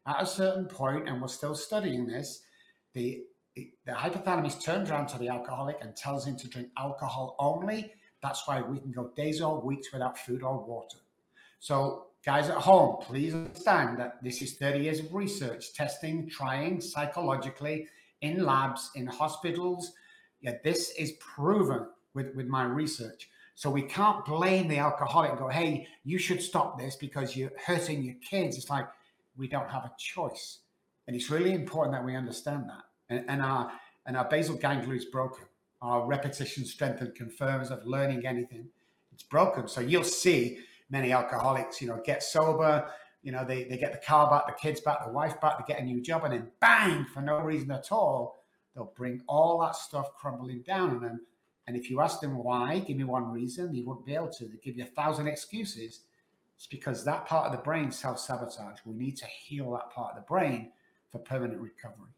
At 0.06 0.22
a 0.22 0.26
certain 0.26 0.66
point, 0.66 1.08
and 1.08 1.20
we're 1.20 1.28
still 1.28 1.54
studying 1.54 2.06
this, 2.06 2.42
the 2.94 3.22
the 3.56 3.92
hypothalamus 3.92 4.62
turns 4.62 4.90
around 4.90 5.06
to 5.08 5.18
the 5.18 5.28
alcoholic 5.28 5.78
and 5.80 5.96
tells 5.96 6.26
him 6.26 6.36
to 6.36 6.48
drink 6.48 6.68
alcohol 6.76 7.36
only. 7.38 7.90
That's 8.22 8.46
why 8.46 8.60
we 8.60 8.78
can 8.78 8.92
go 8.92 9.10
days 9.16 9.40
or 9.40 9.60
weeks 9.62 9.92
without 9.92 10.18
food 10.18 10.42
or 10.42 10.62
water. 10.62 10.98
So, 11.58 12.08
guys 12.24 12.50
at 12.50 12.58
home, 12.58 12.96
please 13.00 13.32
understand 13.32 13.98
that 13.98 14.22
this 14.22 14.42
is 14.42 14.56
30 14.56 14.80
years 14.80 15.00
of 15.00 15.14
research, 15.14 15.72
testing, 15.72 16.28
trying 16.28 16.82
psychologically 16.82 17.88
in 18.20 18.44
labs, 18.44 18.90
in 18.94 19.06
hospitals. 19.06 19.92
Yeah, 20.42 20.56
this 20.62 20.90
is 20.98 21.12
proven 21.12 21.86
with, 22.12 22.34
with 22.34 22.46
my 22.46 22.64
research. 22.64 23.30
So 23.56 23.70
we 23.70 23.80
can't 23.80 24.22
blame 24.26 24.68
the 24.68 24.76
alcoholic 24.76 25.30
and 25.30 25.38
go, 25.38 25.48
hey, 25.48 25.88
you 26.04 26.18
should 26.18 26.42
stop 26.42 26.78
this 26.78 26.94
because 26.94 27.34
you're 27.34 27.52
hurting 27.64 28.02
your 28.02 28.14
kids. 28.16 28.58
It's 28.58 28.68
like 28.68 28.86
we 29.34 29.48
don't 29.48 29.70
have 29.70 29.86
a 29.86 29.92
choice. 29.98 30.58
And 31.06 31.16
it's 31.16 31.30
really 31.30 31.54
important 31.54 31.96
that 31.96 32.04
we 32.04 32.14
understand 32.14 32.68
that. 32.68 32.82
And, 33.08 33.24
and 33.28 33.40
our 33.40 33.72
and 34.04 34.14
our 34.14 34.28
basal 34.28 34.56
ganglia 34.56 34.94
is 34.94 35.06
broken. 35.06 35.46
Our 35.80 36.06
repetition, 36.06 36.66
strength, 36.66 37.00
and 37.00 37.14
confirms 37.14 37.70
of 37.70 37.84
learning 37.86 38.26
anything, 38.26 38.68
it's 39.10 39.22
broken. 39.22 39.68
So 39.68 39.80
you'll 39.80 40.04
see 40.04 40.58
many 40.90 41.12
alcoholics, 41.12 41.80
you 41.80 41.88
know, 41.88 42.00
get 42.04 42.22
sober, 42.22 42.90
you 43.22 43.32
know, 43.32 43.44
they, 43.44 43.64
they 43.64 43.78
get 43.78 43.92
the 43.92 44.06
car 44.06 44.30
back, 44.30 44.46
the 44.46 44.60
kids 44.60 44.80
back, 44.80 45.04
the 45.04 45.12
wife 45.12 45.40
back, 45.40 45.58
they 45.58 45.72
get 45.72 45.82
a 45.82 45.84
new 45.84 46.00
job, 46.00 46.24
and 46.24 46.32
then 46.32 46.50
bang, 46.60 47.06
for 47.12 47.22
no 47.22 47.40
reason 47.40 47.70
at 47.70 47.90
all, 47.90 48.44
they'll 48.74 48.92
bring 48.96 49.20
all 49.26 49.58
that 49.60 49.74
stuff 49.76 50.14
crumbling 50.14 50.62
down 50.62 50.90
on 50.90 51.00
them 51.00 51.20
and 51.66 51.76
if 51.76 51.90
you 51.90 52.00
ask 52.00 52.20
them 52.20 52.38
why, 52.38 52.78
give 52.78 52.96
me 52.96 53.04
one 53.04 53.30
reason, 53.30 53.72
they 53.72 53.80
won't 53.80 54.06
be 54.06 54.14
able 54.14 54.30
to. 54.30 54.44
They 54.44 54.56
give 54.62 54.76
you 54.76 54.84
a 54.84 54.86
thousand 54.86 55.26
excuses. 55.26 56.00
It's 56.56 56.66
because 56.66 57.04
that 57.04 57.26
part 57.26 57.46
of 57.46 57.52
the 57.52 57.62
brain 57.62 57.90
self 57.90 58.20
sabotage. 58.20 58.78
We 58.84 58.94
need 58.94 59.16
to 59.16 59.26
heal 59.26 59.72
that 59.72 59.90
part 59.90 60.16
of 60.16 60.22
the 60.22 60.26
brain 60.26 60.70
for 61.10 61.18
permanent 61.18 61.60
recovery. 61.60 62.10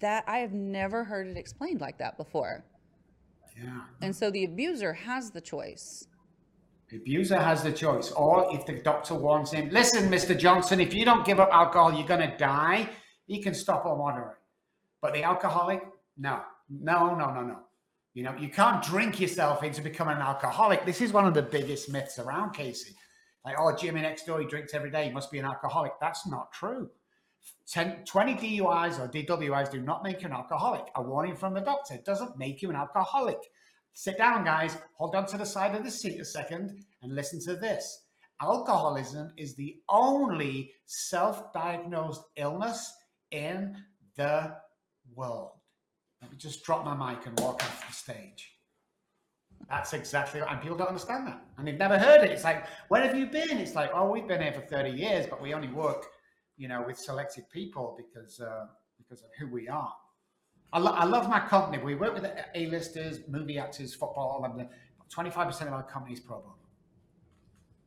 That 0.00 0.24
I 0.26 0.38
have 0.38 0.52
never 0.52 1.04
heard 1.04 1.26
it 1.26 1.36
explained 1.36 1.80
like 1.80 1.98
that 1.98 2.16
before. 2.16 2.64
Yeah. 3.56 3.80
And 4.02 4.14
so 4.14 4.30
the 4.30 4.44
abuser 4.44 4.92
has 4.92 5.30
the 5.30 5.40
choice. 5.40 6.06
The 6.90 6.98
abuser 6.98 7.38
has 7.38 7.62
the 7.62 7.72
choice. 7.72 8.10
Or 8.10 8.54
if 8.54 8.66
the 8.66 8.74
doctor 8.74 9.14
warns 9.14 9.52
him, 9.52 9.70
listen, 9.70 10.10
Mr. 10.10 10.38
Johnson, 10.38 10.80
if 10.80 10.92
you 10.92 11.04
don't 11.04 11.24
give 11.24 11.40
up 11.40 11.50
alcohol, 11.52 11.94
you're 11.94 12.06
going 12.06 12.28
to 12.28 12.36
die, 12.36 12.88
he 13.26 13.40
can 13.40 13.54
stop 13.54 13.86
or 13.86 13.96
moderate. 13.96 14.36
But 15.00 15.14
the 15.14 15.22
alcoholic, 15.22 15.82
no, 16.18 16.42
no, 16.68 17.14
no, 17.14 17.32
no, 17.32 17.42
no. 17.42 17.58
You 18.14 18.24
know, 18.24 18.36
you 18.36 18.48
can't 18.48 18.82
drink 18.82 19.20
yourself 19.20 19.62
into 19.62 19.80
becoming 19.80 20.16
an 20.16 20.22
alcoholic. 20.22 20.84
This 20.84 21.00
is 21.00 21.12
one 21.12 21.26
of 21.26 21.34
the 21.34 21.42
biggest 21.42 21.90
myths 21.90 22.18
around 22.18 22.52
Casey. 22.52 22.94
Like, 23.44 23.56
oh, 23.58 23.74
Jimmy 23.74 24.02
next 24.02 24.26
door, 24.26 24.40
he 24.40 24.46
drinks 24.46 24.74
every 24.74 24.90
day. 24.90 25.06
He 25.06 25.10
must 25.10 25.30
be 25.30 25.38
an 25.38 25.46
alcoholic. 25.46 25.92
That's 26.00 26.26
not 26.26 26.52
true. 26.52 26.90
10, 27.68 28.04
20 28.04 28.34
DUIs 28.34 29.00
or 29.00 29.08
DWIs 29.08 29.70
do 29.70 29.80
not 29.80 30.04
make 30.04 30.20
you 30.20 30.28
an 30.28 30.34
alcoholic. 30.34 30.84
A 30.94 31.02
warning 31.02 31.34
from 31.34 31.54
the 31.54 31.60
doctor 31.60 31.98
doesn't 32.04 32.38
make 32.38 32.62
you 32.62 32.70
an 32.70 32.76
alcoholic. 32.76 33.38
Sit 33.94 34.18
down, 34.18 34.44
guys. 34.44 34.76
Hold 34.96 35.14
on 35.14 35.26
to 35.26 35.38
the 35.38 35.46
side 35.46 35.74
of 35.74 35.84
the 35.84 35.90
seat 35.90 36.20
a 36.20 36.24
second 36.24 36.84
and 37.02 37.14
listen 37.14 37.40
to 37.44 37.56
this. 37.56 38.04
Alcoholism 38.40 39.32
is 39.36 39.54
the 39.54 39.76
only 39.88 40.72
self 40.86 41.52
diagnosed 41.52 42.22
illness 42.36 42.92
in 43.30 43.76
the 44.16 44.54
world. 45.14 45.61
Let 46.22 46.30
me 46.30 46.38
just 46.38 46.64
drop 46.64 46.84
my 46.84 46.94
mic 46.94 47.26
and 47.26 47.38
walk 47.40 47.62
off 47.62 47.86
the 47.86 47.92
stage. 47.92 48.48
That's 49.68 49.92
exactly 49.92 50.40
what, 50.40 50.50
and 50.50 50.60
people 50.60 50.76
don't 50.76 50.88
understand 50.88 51.26
that. 51.26 51.44
And 51.58 51.66
they've 51.66 51.78
never 51.78 51.98
heard 51.98 52.22
it. 52.22 52.30
It's 52.30 52.44
like, 52.44 52.66
where 52.88 53.02
have 53.02 53.16
you 53.16 53.26
been? 53.26 53.58
It's 53.58 53.74
like, 53.74 53.90
oh, 53.94 54.10
we've 54.10 54.26
been 54.26 54.40
here 54.40 54.52
for 54.52 54.60
30 54.60 54.90
years, 54.90 55.26
but 55.28 55.42
we 55.42 55.54
only 55.54 55.68
work, 55.68 56.06
you 56.56 56.68
know, 56.68 56.82
with 56.86 56.98
selected 56.98 57.44
people 57.50 57.96
because 57.96 58.40
uh, 58.40 58.66
because 58.98 59.22
of 59.22 59.30
who 59.38 59.48
we 59.52 59.68
are. 59.68 59.92
I, 60.72 60.78
lo- 60.78 60.92
I 60.92 61.04
love 61.04 61.28
my 61.28 61.40
company. 61.40 61.82
We 61.82 61.94
work 61.96 62.14
with 62.14 62.24
A-listers, 62.54 63.20
movie 63.28 63.58
actors, 63.58 63.94
football, 63.94 64.42
and 64.44 64.68
25% 65.14 65.62
of 65.66 65.72
our 65.72 65.82
company 65.82 66.14
is 66.14 66.20
pro 66.20 66.38
bono. 66.38 66.54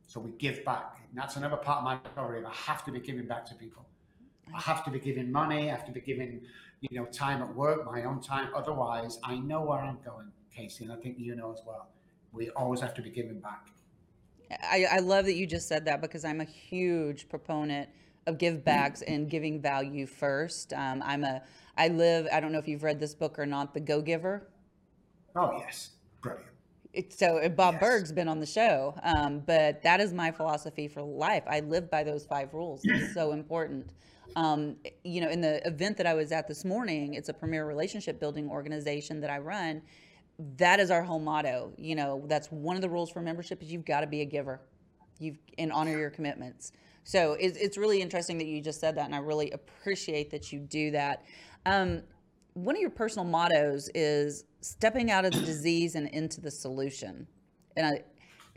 So 0.06 0.20
we 0.20 0.30
give 0.32 0.64
back. 0.64 1.00
And 1.08 1.18
that's 1.18 1.36
another 1.36 1.56
part 1.56 1.78
of 1.78 1.84
my 1.84 1.98
story. 2.12 2.44
I 2.44 2.52
have 2.52 2.84
to 2.84 2.92
be 2.92 3.00
giving 3.00 3.26
back 3.26 3.44
to 3.46 3.54
people. 3.56 3.86
I 4.54 4.60
have 4.60 4.84
to 4.84 4.90
be 4.90 4.98
giving 4.98 5.30
money. 5.30 5.70
I 5.70 5.74
have 5.74 5.86
to 5.86 5.92
be 5.92 6.00
giving 6.00 6.40
you 6.80 6.98
know, 6.98 7.06
time 7.06 7.42
at 7.42 7.54
work, 7.54 7.84
my 7.86 8.04
own 8.04 8.20
time. 8.20 8.48
Otherwise, 8.54 9.18
I 9.24 9.36
know 9.36 9.62
where 9.62 9.78
I'm 9.78 9.98
going, 10.04 10.30
Casey, 10.54 10.84
and 10.84 10.92
I 10.92 10.96
think 10.96 11.18
you 11.18 11.34
know 11.34 11.52
as 11.52 11.62
well. 11.66 11.88
We 12.32 12.50
always 12.50 12.80
have 12.80 12.94
to 12.94 13.02
be 13.02 13.10
giving 13.10 13.40
back. 13.40 13.68
I, 14.62 14.86
I 14.90 14.98
love 14.98 15.24
that 15.24 15.34
you 15.34 15.46
just 15.46 15.68
said 15.68 15.84
that 15.86 16.00
because 16.00 16.24
I'm 16.24 16.40
a 16.40 16.44
huge 16.44 17.28
proponent 17.28 17.88
of 18.26 18.38
give 18.38 18.64
backs 18.64 19.02
and 19.02 19.28
giving 19.28 19.60
value 19.60 20.06
first. 20.06 20.72
Um, 20.72 21.02
I'm 21.04 21.24
a, 21.24 21.42
I 21.76 21.88
live, 21.88 22.28
I 22.32 22.40
don't 22.40 22.52
know 22.52 22.58
if 22.58 22.68
you've 22.68 22.82
read 22.82 23.00
this 23.00 23.14
book 23.14 23.38
or 23.38 23.46
not, 23.46 23.74
The 23.74 23.80
Go 23.80 24.00
Giver. 24.00 24.48
Oh, 25.34 25.58
yes. 25.58 25.90
Brilliant. 26.22 27.12
so 27.12 27.38
uh, 27.38 27.48
Bob 27.48 27.74
yes. 27.74 27.80
Burg's 27.80 28.12
been 28.12 28.28
on 28.28 28.40
the 28.40 28.46
show, 28.46 28.94
um, 29.02 29.40
but 29.40 29.82
that 29.82 30.00
is 30.00 30.12
my 30.12 30.30
philosophy 30.30 30.88
for 30.88 31.02
life. 31.02 31.44
I 31.46 31.60
live 31.60 31.90
by 31.90 32.02
those 32.02 32.24
five 32.24 32.52
rules. 32.54 32.80
It's 32.84 33.14
so 33.14 33.32
important. 33.32 33.90
Um, 34.34 34.76
you 35.04 35.20
know, 35.20 35.30
in 35.30 35.40
the 35.40 35.66
event 35.66 35.96
that 35.98 36.06
I 36.06 36.14
was 36.14 36.32
at 36.32 36.48
this 36.48 36.64
morning, 36.64 37.14
it's 37.14 37.28
a 37.28 37.34
premier 37.34 37.66
relationship 37.66 38.20
building 38.20 38.50
organization 38.50 39.20
that 39.20 39.30
I 39.30 39.38
run. 39.38 39.82
That 40.56 40.80
is 40.80 40.90
our 40.90 41.02
whole 41.02 41.20
motto. 41.20 41.72
You 41.78 41.94
know, 41.94 42.24
that's 42.26 42.48
one 42.48 42.76
of 42.76 42.82
the 42.82 42.88
rules 42.88 43.10
for 43.10 43.22
membership 43.22 43.62
is 43.62 43.72
you've 43.72 43.86
got 43.86 44.00
to 44.00 44.06
be 44.06 44.20
a 44.20 44.24
giver, 44.24 44.60
you've 45.18 45.38
and 45.56 45.72
honor 45.72 45.96
your 45.96 46.10
commitments. 46.10 46.72
So 47.04 47.34
it's, 47.34 47.56
it's 47.56 47.78
really 47.78 48.02
interesting 48.02 48.36
that 48.38 48.46
you 48.46 48.60
just 48.60 48.80
said 48.80 48.96
that, 48.96 49.06
and 49.06 49.14
I 49.14 49.18
really 49.18 49.52
appreciate 49.52 50.30
that 50.32 50.52
you 50.52 50.58
do 50.58 50.90
that. 50.90 51.24
Um, 51.64 52.02
one 52.54 52.74
of 52.74 52.80
your 52.80 52.90
personal 52.90 53.24
mottos 53.24 53.88
is 53.94 54.44
stepping 54.60 55.10
out 55.10 55.24
of 55.24 55.32
the 55.32 55.40
disease 55.40 55.94
and 55.94 56.08
into 56.08 56.40
the 56.40 56.50
solution, 56.50 57.26
and 57.76 57.86
I 57.86 58.04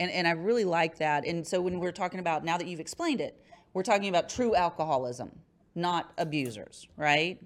and, 0.00 0.10
and 0.10 0.26
I 0.26 0.32
really 0.32 0.64
like 0.64 0.98
that. 0.98 1.26
And 1.26 1.46
so 1.46 1.60
when 1.60 1.78
we're 1.78 1.92
talking 1.92 2.20
about 2.20 2.44
now 2.44 2.58
that 2.58 2.66
you've 2.66 2.80
explained 2.80 3.20
it, 3.20 3.40
we're 3.72 3.82
talking 3.82 4.08
about 4.08 4.28
true 4.28 4.54
alcoholism 4.54 5.30
not 5.74 6.12
abusers, 6.18 6.86
right? 6.96 7.40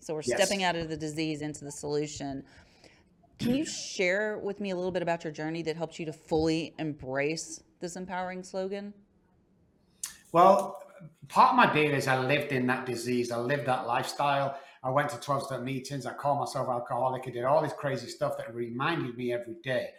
So 0.00 0.14
we're 0.14 0.22
yes. 0.24 0.40
stepping 0.40 0.64
out 0.64 0.76
of 0.76 0.88
the 0.88 0.96
disease 0.96 1.42
into 1.42 1.64
the 1.64 1.72
solution. 1.72 2.44
Can 3.38 3.54
you 3.54 3.64
share 3.66 4.38
with 4.38 4.60
me 4.60 4.70
a 4.70 4.76
little 4.76 4.90
bit 4.90 5.02
about 5.02 5.22
your 5.22 5.32
journey 5.32 5.62
that 5.62 5.76
helped 5.76 5.98
you 5.98 6.06
to 6.06 6.12
fully 6.12 6.74
embrace 6.78 7.62
this 7.80 7.96
empowering 7.96 8.42
slogan? 8.42 8.92
Well, 10.32 10.82
part 11.28 11.50
of 11.50 11.56
my 11.56 11.72
being 11.72 11.92
is 11.92 12.08
I 12.08 12.18
lived 12.18 12.52
in 12.52 12.66
that 12.66 12.84
disease. 12.84 13.30
I 13.30 13.38
lived 13.38 13.66
that 13.66 13.86
lifestyle. 13.86 14.58
I 14.82 14.90
went 14.90 15.08
to 15.10 15.20
12 15.20 15.46
step 15.46 15.62
meetings. 15.62 16.06
I 16.06 16.14
called 16.14 16.40
myself 16.40 16.68
alcoholic. 16.68 17.24
I 17.26 17.30
did 17.30 17.44
all 17.44 17.62
this 17.62 17.72
crazy 17.72 18.08
stuff 18.08 18.36
that 18.38 18.54
reminded 18.54 19.16
me 19.16 19.32
every 19.32 19.56
day. 19.62 19.90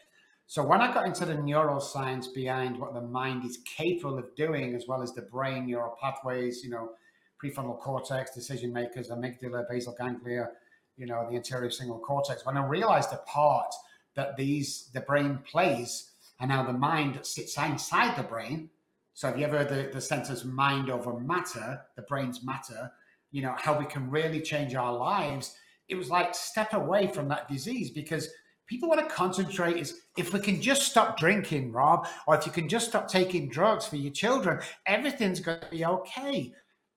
So 0.48 0.64
when 0.64 0.82
I 0.82 0.92
got 0.92 1.06
into 1.06 1.26
the 1.26 1.36
neuroscience 1.36 2.34
behind 2.34 2.80
what 2.80 2.94
the 2.94 3.02
mind 3.02 3.46
is 3.46 3.60
capable 3.66 4.18
of 4.18 4.34
doing, 4.36 4.74
as 4.74 4.88
well 4.88 5.02
as 5.02 5.14
the 5.14 5.22
brain 5.22 5.68
neural 5.68 5.96
pathways, 6.02 6.64
you 6.64 6.72
know, 6.72 6.92
prefrontal 7.42 7.80
cortex, 7.80 8.32
decision 8.32 8.72
makers, 8.74 9.10
amygdala, 9.10 9.68
basal 9.70 9.96
ganglia, 9.98 10.50
you 10.98 11.06
know, 11.06 11.28
the 11.30 11.36
anterior 11.36 11.70
cingulate 11.70 12.02
cortex. 12.02 12.46
When 12.46 12.58
I 12.58 12.66
realized 12.66 13.12
the 13.12 13.22
part 13.26 13.74
that 14.16 14.36
these 14.36 14.90
the 14.94 15.02
brain 15.02 15.40
plays 15.50 16.12
and 16.40 16.52
how 16.52 16.64
the 16.64 16.74
mind 16.74 17.20
sits 17.24 17.58
inside 17.58 18.18
the 18.18 18.24
brain. 18.24 18.70
So 19.14 19.28
have 19.28 19.38
you 19.38 19.46
ever 19.46 19.60
heard 19.60 19.70
the, 19.70 19.90
the 19.92 20.02
sentence 20.02 20.46
mind 20.46 20.90
over 20.90 21.20
matter, 21.20 21.82
the 21.96 22.04
brain's 22.04 22.44
matter, 22.44 22.92
you 23.32 23.42
know, 23.42 23.56
how 23.58 23.78
we 23.78 23.86
can 23.86 24.10
really 24.10 24.42
change 24.42 24.76
our 24.76 24.94
lives. 24.94 25.56
It 25.88 25.96
was 25.96 26.10
like 26.10 26.34
step 26.34 26.74
away 26.74 27.08
from 27.08 27.28
that 27.30 27.50
disease 27.50 27.92
because 27.92 28.30
people 28.68 28.88
want 28.88 29.02
to 29.02 29.14
concentrate 29.14 29.78
is 29.78 30.02
if 30.18 30.34
we 30.34 30.40
can 30.40 30.62
just 30.62 30.84
stop 30.84 31.18
drinking, 31.18 31.72
Robb, 31.72 32.08
or 32.28 32.38
if 32.38 32.46
you 32.46 32.52
can 32.52 32.70
just 32.70 32.88
stop 32.88 33.08
taking 33.08 33.50
drugs 33.50 33.86
for 33.86 33.98
your 33.98 34.14
children, 34.14 34.60
everything's 34.86 35.40
going 35.40 35.60
to 35.60 35.70
be 35.70 35.86
okay 35.86 36.54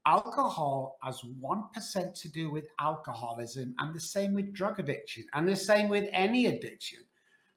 alcohol 0.07 0.99
has 1.03 1.21
1% 1.41 2.21
to 2.21 2.29
do 2.29 2.51
with 2.51 2.65
alcoholism 2.81 3.75
and 3.79 3.95
the 3.95 4.01
same 4.01 4.35
with 4.35 4.53
drug 4.53 4.81
addiction 4.81 5.25
and 5.35 5.49
the 5.49 5.57
same 5.57 5.89
with 5.89 6.09
any 6.13 6.47
addiction 6.47 6.99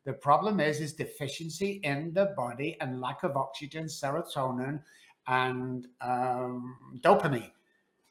the 0.06 0.14
problem 0.14 0.60
is 0.60 0.80
is 0.80 0.94
deficiency 0.94 1.82
in 1.84 2.14
the 2.14 2.34
body 2.38 2.78
and 2.80 3.02
lack 3.02 3.24
of 3.24 3.36
oxygen 3.36 3.86
serotonin 3.86 4.80
and 5.28 5.88
um, 6.02 7.00
dopamine. 7.02 7.52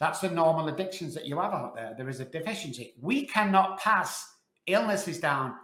That's 0.01 0.21
the 0.21 0.31
normal 0.31 0.69
addictions 0.69 1.15
that 1.15 1.27
you 1.27 1.39
have 1.39 1.55
out 1.55 1.77
there. 1.77 1.95
There 1.97 2.09
is 2.09 2.19
a 2.19 2.25
deficiency. 2.25 2.95
We 3.01 3.27
cannot 3.27 3.79
pass 3.79 4.29
illnesses 4.67 5.21
down. 5.21 5.55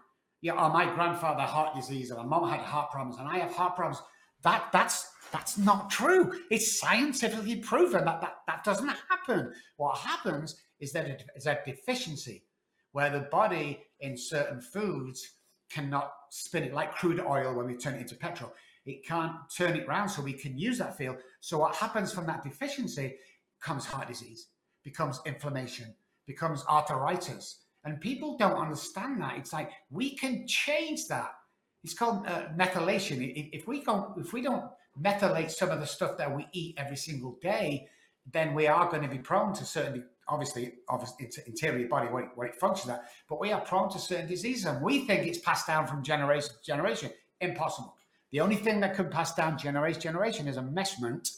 Yeah, 0.41 0.55
oh, 0.57 0.71
my 0.71 0.87
grandfather 0.95 1.43
heart 1.43 1.75
disease, 1.75 2.11
and 2.11 2.19
my 2.21 2.25
mom 2.25 2.49
had 2.49 2.61
heart 2.61 2.91
problems, 2.91 3.19
and 3.19 3.29
I 3.29 3.39
have 3.39 3.53
heart 3.53 3.77
problems. 3.77 4.01
That 4.43 4.69
that's 4.73 5.11
that's 5.33 5.59
not 5.59 5.91
true. 5.91 6.33
It's 6.51 6.81
scientifically 6.81 7.57
proven 7.57 8.05
that 8.05 8.21
that, 8.21 8.37
that 8.47 8.65
doesn't 8.65 8.93
happen. 9.09 9.53
What 9.77 9.99
happens 9.99 10.57
is 10.81 10.93
that 10.93 11.07
it 11.07 11.25
is 11.37 11.47
a 11.47 11.59
deficiency 11.65 12.45
where 12.93 13.11
the 13.11 13.29
body 13.31 13.81
in 14.01 14.17
certain 14.17 14.61
foods 14.61 15.37
cannot 15.71 16.13
spin 16.31 16.65
it 16.65 16.75
like 16.75 16.95
crude 16.95 17.21
oil 17.21 17.55
when 17.55 17.67
we 17.67 17.77
turn 17.77 17.95
it 17.95 18.01
into 18.01 18.17
petrol. 18.17 18.53
It 18.87 19.07
can't 19.07 19.33
turn 19.57 19.77
it 19.77 19.87
around 19.87 20.09
so 20.09 20.23
we 20.23 20.33
can 20.33 20.59
use 20.59 20.79
that 20.79 20.97
fuel. 20.97 21.17
So 21.41 21.59
what 21.59 21.75
happens 21.77 22.13
from 22.13 22.27
that 22.27 22.43
deficiency 22.43 23.17
comes 23.61 23.85
heart 23.85 24.09
disease, 24.09 24.49
becomes 24.83 25.21
inflammation, 25.27 25.95
becomes 26.27 26.65
arthritis. 26.69 27.61
And 27.85 28.01
people 28.01 28.37
don't 28.37 28.61
understand 28.61 29.21
that. 29.23 29.37
It's 29.37 29.53
like 29.53 29.71
we 29.91 30.17
can 30.17 30.47
change 30.47 31.07
that. 31.09 31.33
It's 31.85 31.95
called 31.95 32.27
uh, 32.27 32.49
methylation. 32.57 33.33
If 33.53 33.67
we 33.67 33.83
don't, 33.83 34.19
if 34.19 34.33
we 34.33 34.43
don't 34.43 34.65
methylate 34.99 35.51
some 35.51 35.71
of 35.71 35.81
the 35.81 35.87
stuff 35.87 36.17
that 36.19 36.35
we 36.35 36.47
eat 36.53 36.75
every 36.79 36.97
single 36.97 37.39
day, 37.43 37.89
then 38.31 38.55
we 38.55 38.67
are 38.67 38.89
going 38.91 39.03
to 39.03 39.09
be 39.09 39.19
prone 39.19 39.53
to 39.55 39.65
certain, 39.65 40.05
obviously, 40.29 40.75
obviously 40.89 41.31
interior 41.47 41.89
body 41.89 42.09
what 42.09 42.25
it, 42.25 42.31
it 42.55 42.57
functions 42.57 42.91
at, 42.91 43.05
but 43.29 43.41
we 43.41 43.53
are 43.53 43.61
prone 43.61 43.91
to 43.91 43.99
certain 43.99 44.27
diseases, 44.27 44.67
and 44.67 44.83
we 44.83 45.07
think 45.07 45.27
it's 45.27 45.39
passed 45.39 45.67
down 45.67 45.87
from 45.87 46.03
generation 46.03 46.51
to 46.51 46.65
generation. 46.65 47.11
Impossible. 47.41 47.97
The 48.33 48.41
only 48.41 48.57
thing 48.57 48.81
that 48.81 48.95
can 48.95 49.11
pass 49.11 49.35
down 49.35 49.59
generation 49.59 50.01
to 50.01 50.07
generation 50.09 50.47
is 50.47 50.57
a 50.57 50.63
measurement 50.63 51.29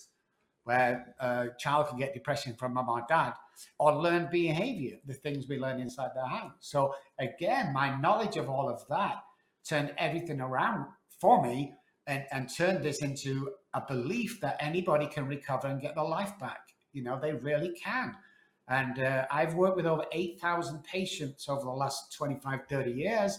where 0.65 1.15
a 1.19 1.49
child 1.59 1.89
can 1.89 1.99
get 1.99 2.15
depression 2.15 2.55
from 2.55 2.75
mom 2.75 2.89
or 2.89 3.05
dad, 3.09 3.33
or 3.79 3.95
learn 3.95 4.29
behavior, 4.31 4.97
the 5.07 5.15
things 5.15 5.49
we 5.49 5.59
learn 5.59 5.81
inside 5.81 6.11
their 6.15 6.27
house. 6.27 6.53
So 6.61 6.95
again, 7.19 7.73
my 7.73 8.01
knowledge 8.01 8.37
of 8.37 8.49
all 8.49 8.69
of 8.69 8.87
that 8.89 9.23
turned 9.65 9.93
everything 9.99 10.41
around 10.41 10.87
for 11.21 11.43
me 11.43 11.75
and, 12.07 12.25
and 12.33 12.49
turned 12.55 12.85
this 12.85 13.03
into 13.03 13.53
a 13.75 13.83
belief 13.87 14.41
that 14.41 14.57
anybody 14.61 15.07
can 15.07 15.27
recover 15.27 15.69
and 15.69 15.81
get 15.81 15.95
their 15.95 16.05
life 16.05 16.39
back. 16.39 16.69
You 16.93 17.03
know, 17.03 17.19
they 17.21 17.33
really 17.33 17.73
can. 17.73 18.15
And 18.69 18.99
uh, 19.01 19.27
I've 19.31 19.55
worked 19.55 19.77
with 19.77 19.87
over 19.87 20.05
8,000 20.13 20.83
patients 20.85 21.49
over 21.49 21.63
the 21.63 21.71
last 21.71 22.13
25, 22.15 22.61
30 22.69 22.91
years. 22.91 23.39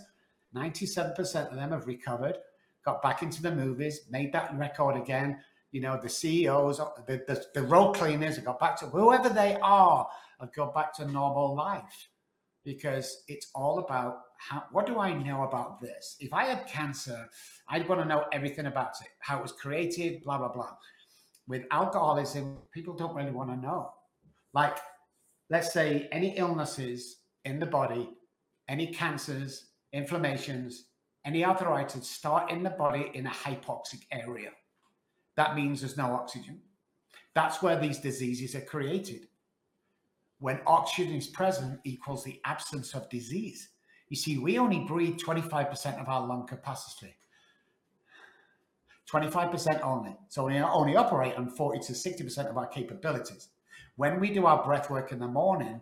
97% 0.55 1.49
of 1.49 1.55
them 1.55 1.71
have 1.71 1.87
recovered, 1.87 2.37
got 2.85 3.01
back 3.01 3.23
into 3.23 3.41
the 3.41 3.53
movies, 3.53 4.01
made 4.09 4.31
that 4.33 4.55
record 4.55 4.95
again, 4.95 5.39
you 5.71 5.81
know, 5.81 5.99
the 5.99 6.09
CEOs, 6.09 6.77
the, 7.07 7.23
the, 7.27 7.43
the 7.55 7.63
road 7.63 7.93
cleaners 7.93 8.35
have 8.35 8.45
got 8.45 8.59
back 8.59 8.77
to 8.77 8.85
whoever 8.85 9.27
they 9.27 9.57
are, 9.61 10.07
have 10.39 10.53
got 10.53 10.73
back 10.73 10.93
to 10.95 11.05
normal 11.05 11.55
life 11.55 12.09
because 12.63 13.23
it's 13.27 13.49
all 13.55 13.79
about 13.79 14.19
how, 14.49 14.63
what 14.71 14.85
do 14.85 14.99
I 14.99 15.13
know 15.13 15.43
about 15.43 15.81
this? 15.81 16.17
If 16.19 16.33
I 16.33 16.45
had 16.45 16.67
cancer, 16.67 17.29
I'd 17.69 17.87
want 17.87 18.01
to 18.01 18.07
know 18.07 18.25
everything 18.31 18.65
about 18.65 18.93
it, 19.01 19.09
how 19.19 19.39
it 19.39 19.41
was 19.41 19.51
created, 19.51 20.23
blah, 20.23 20.37
blah, 20.37 20.51
blah. 20.51 20.75
With 21.47 21.63
alcoholism, 21.71 22.57
people 22.73 22.93
don't 22.93 23.15
really 23.15 23.31
want 23.31 23.49
to 23.49 23.55
know. 23.55 23.93
Like, 24.53 24.77
let's 25.49 25.73
say 25.73 26.07
any 26.11 26.37
illnesses 26.37 27.17
in 27.45 27.59
the 27.59 27.65
body, 27.65 28.09
any 28.69 28.87
cancers, 28.87 29.67
inflammations, 29.91 30.85
any 31.25 31.45
arthritis 31.45 32.07
start 32.07 32.51
in 32.51 32.63
the 32.63 32.69
body 32.71 33.11
in 33.13 33.27
a 33.27 33.29
hypoxic 33.29 34.03
area 34.11 34.49
that 35.35 35.55
means 35.55 35.81
there's 35.81 35.97
no 35.97 36.13
oxygen. 36.13 36.61
That's 37.33 37.61
where 37.61 37.79
these 37.79 37.99
diseases 37.99 38.55
are 38.55 38.61
created. 38.61 39.27
When 40.39 40.59
oxygen 40.67 41.15
is 41.15 41.27
present 41.27 41.79
equals 41.83 42.23
the 42.23 42.39
absence 42.45 42.93
of 42.93 43.09
disease. 43.09 43.69
You 44.13 44.17
see, 44.17 44.37
we 44.37 44.59
only 44.59 44.77
breathe 44.77 45.17
25% 45.17 45.99
of 45.99 46.07
our 46.07 46.27
lung 46.27 46.45
capacity. 46.45 47.15
25% 49.11 49.81
only. 49.81 50.15
So 50.27 50.45
we 50.45 50.59
only 50.59 50.95
operate 50.95 51.33
on 51.33 51.49
40 51.49 51.79
to 51.79 51.93
60% 51.93 52.47
of 52.47 52.55
our 52.55 52.67
capabilities. 52.67 53.47
When 53.95 54.19
we 54.19 54.29
do 54.29 54.45
our 54.45 54.63
breath 54.63 54.91
work 54.91 55.11
in 55.11 55.17
the 55.17 55.27
morning, 55.27 55.81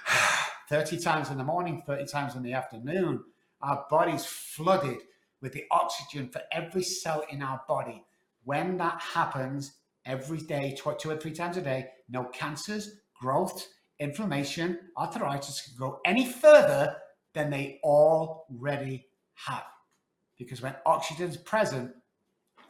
30 0.70 0.98
times 0.98 1.28
in 1.28 1.36
the 1.36 1.44
morning, 1.44 1.82
30 1.86 2.06
times 2.06 2.36
in 2.36 2.42
the 2.42 2.54
afternoon, 2.54 3.22
our 3.60 3.84
body's 3.90 4.24
flooded 4.24 5.02
with 5.42 5.52
the 5.52 5.64
oxygen 5.70 6.30
for 6.30 6.40
every 6.50 6.82
cell 6.82 7.22
in 7.28 7.42
our 7.42 7.60
body 7.68 8.02
when 8.44 8.78
that 8.78 8.98
happens 8.98 9.72
every 10.06 10.38
day, 10.38 10.74
two 10.74 11.10
or 11.10 11.18
three 11.18 11.32
times 11.32 11.58
a 11.58 11.60
day, 11.60 11.88
no 12.08 12.24
cancers, 12.24 13.00
growth, 13.20 13.68
inflammation, 13.98 14.78
arthritis 14.96 15.60
can 15.60 15.74
go 15.78 16.00
any 16.06 16.24
further 16.24 16.96
than 17.38 17.50
they 17.50 17.78
already 17.84 19.06
have. 19.34 19.64
Because 20.38 20.60
when 20.60 20.74
oxygen's 20.84 21.36
present, 21.36 21.92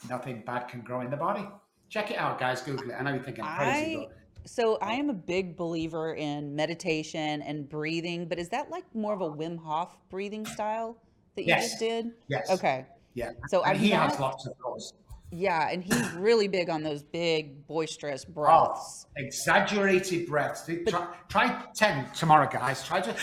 nothing 0.08 0.42
bad 0.44 0.68
can 0.68 0.82
grow 0.82 1.00
in 1.00 1.10
the 1.10 1.16
body. 1.16 1.48
Check 1.88 2.10
it 2.10 2.18
out, 2.18 2.38
guys. 2.38 2.60
Google 2.60 2.90
it. 2.90 2.94
I 2.98 3.02
know 3.02 3.14
you're 3.14 3.22
thinking 3.22 3.44
crazy. 3.44 3.96
I, 3.96 4.06
so 4.44 4.78
I 4.82 4.92
am 4.92 5.08
a 5.08 5.14
big 5.14 5.56
believer 5.56 6.14
in 6.14 6.54
meditation 6.54 7.42
and 7.42 7.68
breathing, 7.68 8.28
but 8.28 8.38
is 8.38 8.50
that 8.50 8.70
like 8.70 8.84
more 8.94 9.14
of 9.14 9.22
a 9.22 9.30
Wim 9.30 9.58
Hof 9.58 9.96
breathing 10.10 10.44
style 10.44 10.98
that 11.34 11.42
you 11.42 11.48
yes. 11.48 11.70
just 11.70 11.80
did? 11.80 12.10
Yes. 12.28 12.50
Okay. 12.50 12.84
Yeah. 13.14 13.30
So 13.48 13.64
and 13.64 13.78
he 13.78 13.90
not, 13.90 14.10
has 14.10 14.20
lots 14.20 14.46
of 14.46 14.52
those. 14.64 14.92
Yeah, 15.30 15.68
and 15.70 15.82
he's 15.82 16.10
really 16.12 16.48
big 16.48 16.70
on 16.70 16.82
those 16.82 17.02
big 17.02 17.66
boisterous 17.66 18.24
oh, 18.28 18.32
breaths. 18.32 19.06
Oh, 19.06 19.12
exaggerated 19.16 20.26
breaths. 20.26 20.64
But, 20.66 20.88
try, 20.88 21.06
try 21.28 21.64
10 21.74 22.12
tomorrow, 22.14 22.48
guys. 22.50 22.82
Try 22.86 23.02
to 23.02 23.14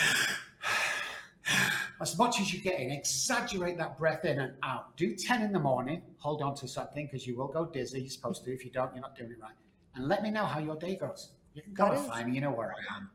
as 2.00 2.18
much 2.18 2.40
as 2.40 2.52
you 2.52 2.60
get 2.60 2.78
in, 2.80 2.90
exaggerate 2.90 3.78
that 3.78 3.96
breath 3.96 4.24
in 4.24 4.38
and 4.40 4.54
out. 4.62 4.96
Do 4.96 5.14
10 5.14 5.42
in 5.42 5.52
the 5.52 5.58
morning. 5.58 6.02
Hold 6.18 6.42
on 6.42 6.54
to 6.56 6.68
something 6.68 7.06
because 7.06 7.26
you 7.26 7.36
will 7.36 7.48
go 7.48 7.66
dizzy. 7.66 8.00
You're 8.00 8.10
supposed 8.10 8.44
to. 8.44 8.52
If 8.52 8.64
you 8.64 8.70
don't, 8.70 8.92
you're 8.94 9.02
not 9.02 9.16
doing 9.16 9.30
it 9.30 9.40
right. 9.40 9.54
And 9.94 10.08
let 10.08 10.22
me 10.22 10.30
know 10.30 10.44
how 10.44 10.60
your 10.60 10.76
day 10.76 10.96
goes. 10.96 11.32
You 11.54 11.62
can 11.62 11.72
go 11.72 11.86
and 11.86 12.06
find 12.06 12.28
me. 12.28 12.34
You 12.34 12.42
know 12.42 12.50
where 12.50 12.68
I 12.72 12.96
am. 12.96 13.10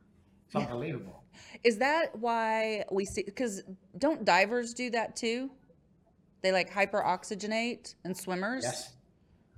It's 0.47 0.55
yeah. 0.55 0.61
unbelievable. 0.61 1.23
Is 1.63 1.77
that 1.77 2.15
why 2.17 2.85
we 2.91 3.05
see? 3.05 3.23
Because 3.23 3.63
don't 3.97 4.25
divers 4.25 4.73
do 4.73 4.89
that 4.91 5.15
too? 5.15 5.51
They 6.41 6.51
like 6.51 6.71
hyperoxygenate 6.71 7.95
and 8.03 8.17
swimmers. 8.17 8.63
Yes. 8.63 8.93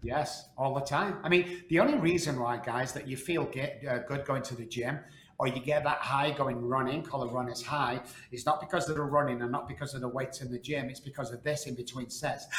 Yes, 0.05 0.49
all 0.57 0.73
the 0.73 0.81
time. 0.81 1.15
I 1.23 1.29
mean, 1.29 1.63
the 1.69 1.79
only 1.79 1.97
reason 1.97 2.37
why, 2.37 2.57
guys, 2.57 2.91
that 2.91 3.07
you 3.07 3.15
feel 3.15 3.45
get, 3.45 3.81
uh, 3.89 3.99
good 3.99 4.25
going 4.25 4.41
to 4.43 4.55
the 4.55 4.65
gym 4.65 4.99
or 5.37 5.47
you 5.47 5.59
get 5.59 5.83
that 5.83 5.97
high 5.97 6.31
going 6.31 6.61
running, 6.61 7.03
call 7.03 7.23
a 7.23 7.27
runner's 7.27 7.61
high, 7.61 8.01
it's 8.31 8.45
not 8.45 8.61
because 8.61 8.89
of 8.89 8.95
the 8.95 9.01
running 9.01 9.41
and 9.41 9.51
not 9.51 9.67
because 9.67 9.93
of 9.93 10.01
the 10.01 10.07
weights 10.07 10.41
in 10.41 10.51
the 10.51 10.59
gym. 10.59 10.89
It's 10.89 10.99
because 10.99 11.31
of 11.31 11.43
this 11.43 11.65
in 11.65 11.75
between 11.75 12.09
sets. 12.09 12.45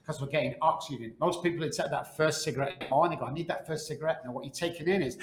because 0.00 0.20
we're 0.20 0.28
getting 0.28 0.54
oxygen. 0.62 1.14
Most 1.20 1.42
people 1.42 1.60
would 1.60 1.72
take 1.72 1.90
that 1.90 2.16
first 2.16 2.42
cigarette 2.42 2.74
in 2.74 2.78
the 2.80 2.88
morning, 2.88 3.18
they 3.18 3.24
go, 3.24 3.30
I 3.30 3.32
need 3.34 3.48
that 3.48 3.66
first 3.66 3.86
cigarette. 3.86 4.22
Now, 4.24 4.32
what 4.32 4.44
you're 4.44 4.52
taking 4.52 4.88
in 4.88 5.02
is 5.02 5.18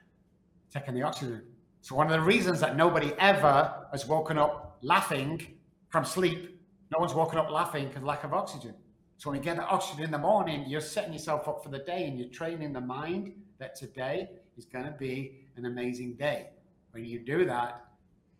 taking 0.72 0.94
the 0.94 1.02
oxygen. 1.02 1.42
So, 1.80 1.94
one 1.94 2.06
of 2.06 2.12
the 2.12 2.20
reasons 2.20 2.60
that 2.60 2.76
nobody 2.76 3.12
ever 3.18 3.86
has 3.92 4.06
woken 4.06 4.36
up 4.38 4.78
laughing 4.82 5.58
from 5.88 6.04
sleep. 6.04 6.60
No 6.90 6.98
one's 6.98 7.14
woken 7.14 7.38
up 7.38 7.50
laughing 7.50 7.88
because 7.88 8.02
lack 8.02 8.24
of 8.24 8.32
oxygen. 8.32 8.74
So 9.16 9.30
when 9.30 9.38
you 9.38 9.44
get 9.44 9.56
the 9.56 9.64
oxygen 9.64 10.04
in 10.04 10.10
the 10.10 10.18
morning, 10.18 10.64
you're 10.68 10.80
setting 10.80 11.12
yourself 11.12 11.48
up 11.48 11.62
for 11.62 11.70
the 11.70 11.80
day 11.80 12.06
and 12.06 12.18
you're 12.18 12.28
training 12.28 12.72
the 12.72 12.80
mind 12.80 13.32
that 13.58 13.76
today 13.76 14.28
is 14.56 14.64
going 14.64 14.84
to 14.84 14.92
be 14.92 15.40
an 15.56 15.66
amazing 15.66 16.14
day. 16.14 16.48
When 16.92 17.04
you 17.04 17.18
do 17.18 17.44
that, 17.44 17.84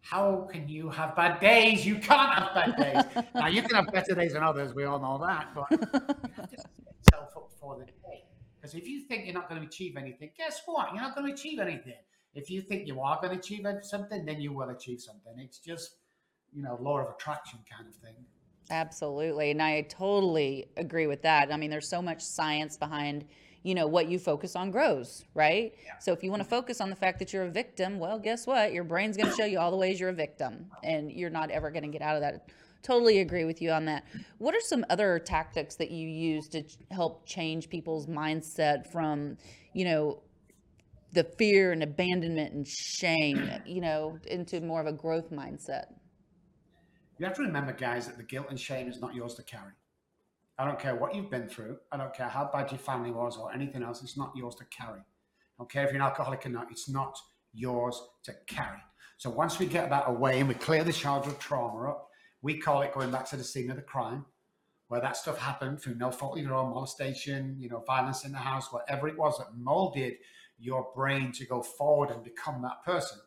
how 0.00 0.48
can 0.50 0.68
you 0.68 0.88
have 0.90 1.16
bad 1.16 1.40
days? 1.40 1.84
You 1.84 1.96
can't 1.96 2.32
have 2.32 2.54
bad 2.54 2.76
days. 2.76 3.24
now 3.34 3.48
you 3.48 3.62
can 3.62 3.76
have 3.76 3.92
better 3.92 4.14
days 4.14 4.32
than 4.32 4.42
others. 4.42 4.74
We 4.74 4.84
all 4.84 4.98
know 4.98 5.18
that, 5.26 5.48
but 5.54 5.70
you 5.70 5.78
have 6.36 6.50
to 6.50 6.56
set 6.56 6.70
yourself 7.12 7.36
up 7.36 7.50
for 7.60 7.78
the 7.78 7.84
day. 7.84 8.24
Because 8.56 8.74
if 8.74 8.88
you 8.88 9.02
think 9.02 9.26
you're 9.26 9.34
not 9.34 9.48
going 9.48 9.60
to 9.60 9.66
achieve 9.66 9.96
anything, 9.96 10.30
guess 10.36 10.62
what? 10.66 10.92
You're 10.92 11.02
not 11.02 11.14
going 11.14 11.26
to 11.26 11.32
achieve 11.32 11.58
anything. 11.58 11.94
If 12.34 12.50
you 12.50 12.62
think 12.62 12.86
you 12.86 13.00
are 13.00 13.18
going 13.20 13.32
to 13.32 13.38
achieve 13.38 13.66
something, 13.82 14.24
then 14.24 14.40
you 14.40 14.52
will 14.52 14.70
achieve 14.70 15.00
something. 15.00 15.32
It's 15.38 15.58
just 15.58 15.96
you 16.52 16.62
know, 16.62 16.78
law 16.80 16.98
of 16.98 17.14
attraction 17.14 17.58
kind 17.70 17.88
of 17.88 17.94
thing. 17.96 18.14
Absolutely. 18.70 19.50
And 19.50 19.62
I 19.62 19.82
totally 19.82 20.66
agree 20.76 21.06
with 21.06 21.22
that. 21.22 21.52
I 21.52 21.56
mean, 21.56 21.70
there's 21.70 21.88
so 21.88 22.02
much 22.02 22.20
science 22.20 22.76
behind, 22.76 23.24
you 23.68 23.74
know, 23.74 23.86
what 23.86 24.08
you 24.08 24.18
focus 24.18 24.56
on 24.56 24.70
grows, 24.70 25.26
right? 25.34 25.74
Yeah. 25.84 25.98
So 26.00 26.14
if 26.14 26.22
you 26.22 26.30
want 26.30 26.42
to 26.42 26.48
focus 26.48 26.80
on 26.80 26.88
the 26.88 26.96
fact 26.96 27.18
that 27.18 27.34
you're 27.34 27.42
a 27.42 27.50
victim, 27.50 27.98
well, 27.98 28.18
guess 28.18 28.46
what? 28.46 28.72
Your 28.72 28.82
brain's 28.82 29.14
going 29.18 29.28
to 29.28 29.36
show 29.36 29.44
you 29.44 29.58
all 29.58 29.70
the 29.70 29.76
ways 29.76 30.00
you're 30.00 30.08
a 30.08 30.14
victim 30.14 30.70
and 30.82 31.12
you're 31.12 31.28
not 31.28 31.50
ever 31.50 31.70
going 31.70 31.82
to 31.82 31.90
get 31.90 32.00
out 32.00 32.16
of 32.16 32.22
that. 32.22 32.48
Totally 32.82 33.20
agree 33.20 33.44
with 33.44 33.60
you 33.60 33.70
on 33.70 33.84
that. 33.84 34.04
What 34.38 34.54
are 34.54 34.60
some 34.62 34.86
other 34.88 35.18
tactics 35.18 35.76
that 35.76 35.90
you 35.90 36.08
use 36.08 36.48
to 36.48 36.64
help 36.90 37.26
change 37.26 37.68
people's 37.68 38.06
mindset 38.06 38.90
from, 38.90 39.36
you 39.74 39.84
know, 39.84 40.22
the 41.12 41.24
fear 41.24 41.70
and 41.72 41.82
abandonment 41.82 42.54
and 42.54 42.66
shame, 42.66 43.50
you 43.66 43.82
know, 43.82 44.18
into 44.28 44.62
more 44.62 44.80
of 44.80 44.86
a 44.86 44.94
growth 44.94 45.30
mindset? 45.30 45.92
You 47.18 47.26
have 47.26 47.36
to 47.36 47.42
remember, 47.42 47.74
guys, 47.74 48.06
that 48.06 48.16
the 48.16 48.22
guilt 48.22 48.46
and 48.48 48.58
shame 48.58 48.88
is 48.88 48.98
not 48.98 49.14
yours 49.14 49.34
to 49.34 49.42
carry. 49.42 49.72
I 50.58 50.64
don't 50.64 50.78
care 50.78 50.96
what 50.96 51.14
you've 51.14 51.30
been 51.30 51.48
through. 51.48 51.78
I 51.92 51.96
don't 51.96 52.12
care 52.12 52.28
how 52.28 52.50
bad 52.52 52.72
your 52.72 52.78
family 52.78 53.12
was 53.12 53.36
or 53.36 53.52
anything 53.52 53.82
else. 53.82 54.02
It's 54.02 54.16
not 54.16 54.32
yours 54.34 54.56
to 54.56 54.64
carry. 54.66 55.00
I 55.00 55.04
don't 55.58 55.70
care 55.70 55.84
if 55.84 55.92
you're 55.92 56.00
an 56.00 56.06
alcoholic 56.06 56.44
or 56.46 56.48
not. 56.48 56.68
It's 56.70 56.88
not 56.88 57.16
yours 57.52 58.02
to 58.24 58.34
carry. 58.46 58.78
So 59.18 59.30
once 59.30 59.58
we 59.58 59.66
get 59.66 59.88
that 59.90 60.04
away 60.08 60.40
and 60.40 60.48
we 60.48 60.54
clear 60.54 60.82
the 60.82 60.92
childhood 60.92 61.38
trauma 61.38 61.90
up, 61.90 62.08
we 62.42 62.58
call 62.58 62.82
it 62.82 62.92
going 62.92 63.10
back 63.10 63.28
to 63.30 63.36
the 63.36 63.44
scene 63.44 63.70
of 63.70 63.76
the 63.76 63.82
crime, 63.82 64.24
where 64.88 65.00
that 65.00 65.16
stuff 65.16 65.38
happened 65.38 65.80
through 65.80 65.96
no 65.96 66.10
fault 66.10 66.38
of 66.38 66.44
your 66.44 66.54
own, 66.54 66.70
molestation, 66.70 67.56
you 67.58 67.68
know, 67.68 67.82
violence 67.86 68.24
in 68.24 68.32
the 68.32 68.38
house, 68.38 68.72
whatever 68.72 69.08
it 69.08 69.18
was 69.18 69.38
that 69.38 69.56
molded 69.56 70.14
your 70.58 70.88
brain 70.94 71.30
to 71.32 71.46
go 71.46 71.62
forward 71.62 72.10
and 72.10 72.22
become 72.24 72.62
that 72.62 72.84
person. 72.84 73.18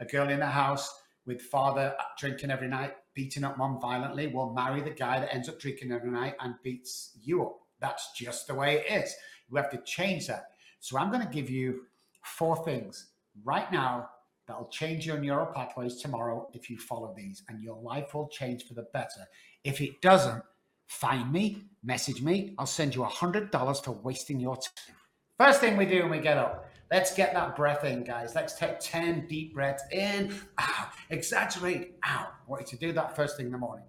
A 0.00 0.04
girl 0.04 0.28
in 0.28 0.40
the 0.40 0.46
house 0.46 1.02
with 1.24 1.40
father 1.40 1.94
drinking 2.18 2.50
every 2.50 2.68
night, 2.68 2.94
beating 3.14 3.44
up 3.44 3.56
mom 3.58 3.80
violently, 3.80 4.26
will 4.26 4.52
marry 4.52 4.80
the 4.80 4.90
guy 4.90 5.20
that 5.20 5.34
ends 5.34 5.48
up 5.48 5.58
drinking 5.58 5.92
every 5.92 6.10
night 6.10 6.34
and 6.40 6.54
beats 6.62 7.16
you 7.22 7.44
up. 7.44 7.58
That's 7.80 8.12
just 8.12 8.46
the 8.46 8.54
way 8.54 8.76
it 8.76 8.92
is. 8.92 9.14
We 9.50 9.58
have 9.60 9.70
to 9.70 9.80
change 9.84 10.26
that. 10.26 10.50
So 10.80 10.98
I'm 10.98 11.10
going 11.10 11.26
to 11.26 11.32
give 11.32 11.50
you 11.50 11.82
four 12.22 12.62
things 12.64 13.08
right 13.44 13.70
now 13.72 14.10
that'll 14.46 14.68
change 14.68 15.06
your 15.06 15.18
neural 15.18 15.46
pathways 15.46 15.96
tomorrow 15.96 16.48
if 16.52 16.68
you 16.68 16.78
follow 16.78 17.14
these, 17.16 17.42
and 17.48 17.62
your 17.62 17.80
life 17.80 18.14
will 18.14 18.28
change 18.28 18.66
for 18.66 18.74
the 18.74 18.86
better. 18.92 19.26
If 19.64 19.80
it 19.80 20.00
doesn't, 20.02 20.42
find 20.86 21.32
me, 21.32 21.64
message 21.82 22.20
me. 22.20 22.54
I'll 22.58 22.66
send 22.66 22.94
you 22.94 23.02
a 23.02 23.08
hundred 23.08 23.50
dollars 23.50 23.80
for 23.80 23.92
wasting 23.92 24.40
your 24.40 24.56
time. 24.56 24.96
First 25.38 25.60
thing 25.60 25.76
we 25.76 25.86
do 25.86 26.02
when 26.02 26.10
we 26.10 26.18
get 26.18 26.38
up, 26.38 26.70
let's 26.92 27.14
get 27.14 27.32
that 27.34 27.56
breath 27.56 27.84
in, 27.84 28.04
guys. 28.04 28.34
Let's 28.34 28.56
take 28.56 28.78
10 28.78 29.26
deep 29.26 29.54
breaths 29.54 29.82
in, 29.90 30.32
out, 30.58 30.90
exaggerate, 31.10 31.94
out. 32.04 32.33
I 32.46 32.50
want 32.50 32.62
you 32.62 32.78
to 32.78 32.86
do 32.86 32.92
that 32.92 33.16
first 33.16 33.36
thing 33.36 33.46
in 33.46 33.52
the 33.52 33.58
morning. 33.58 33.84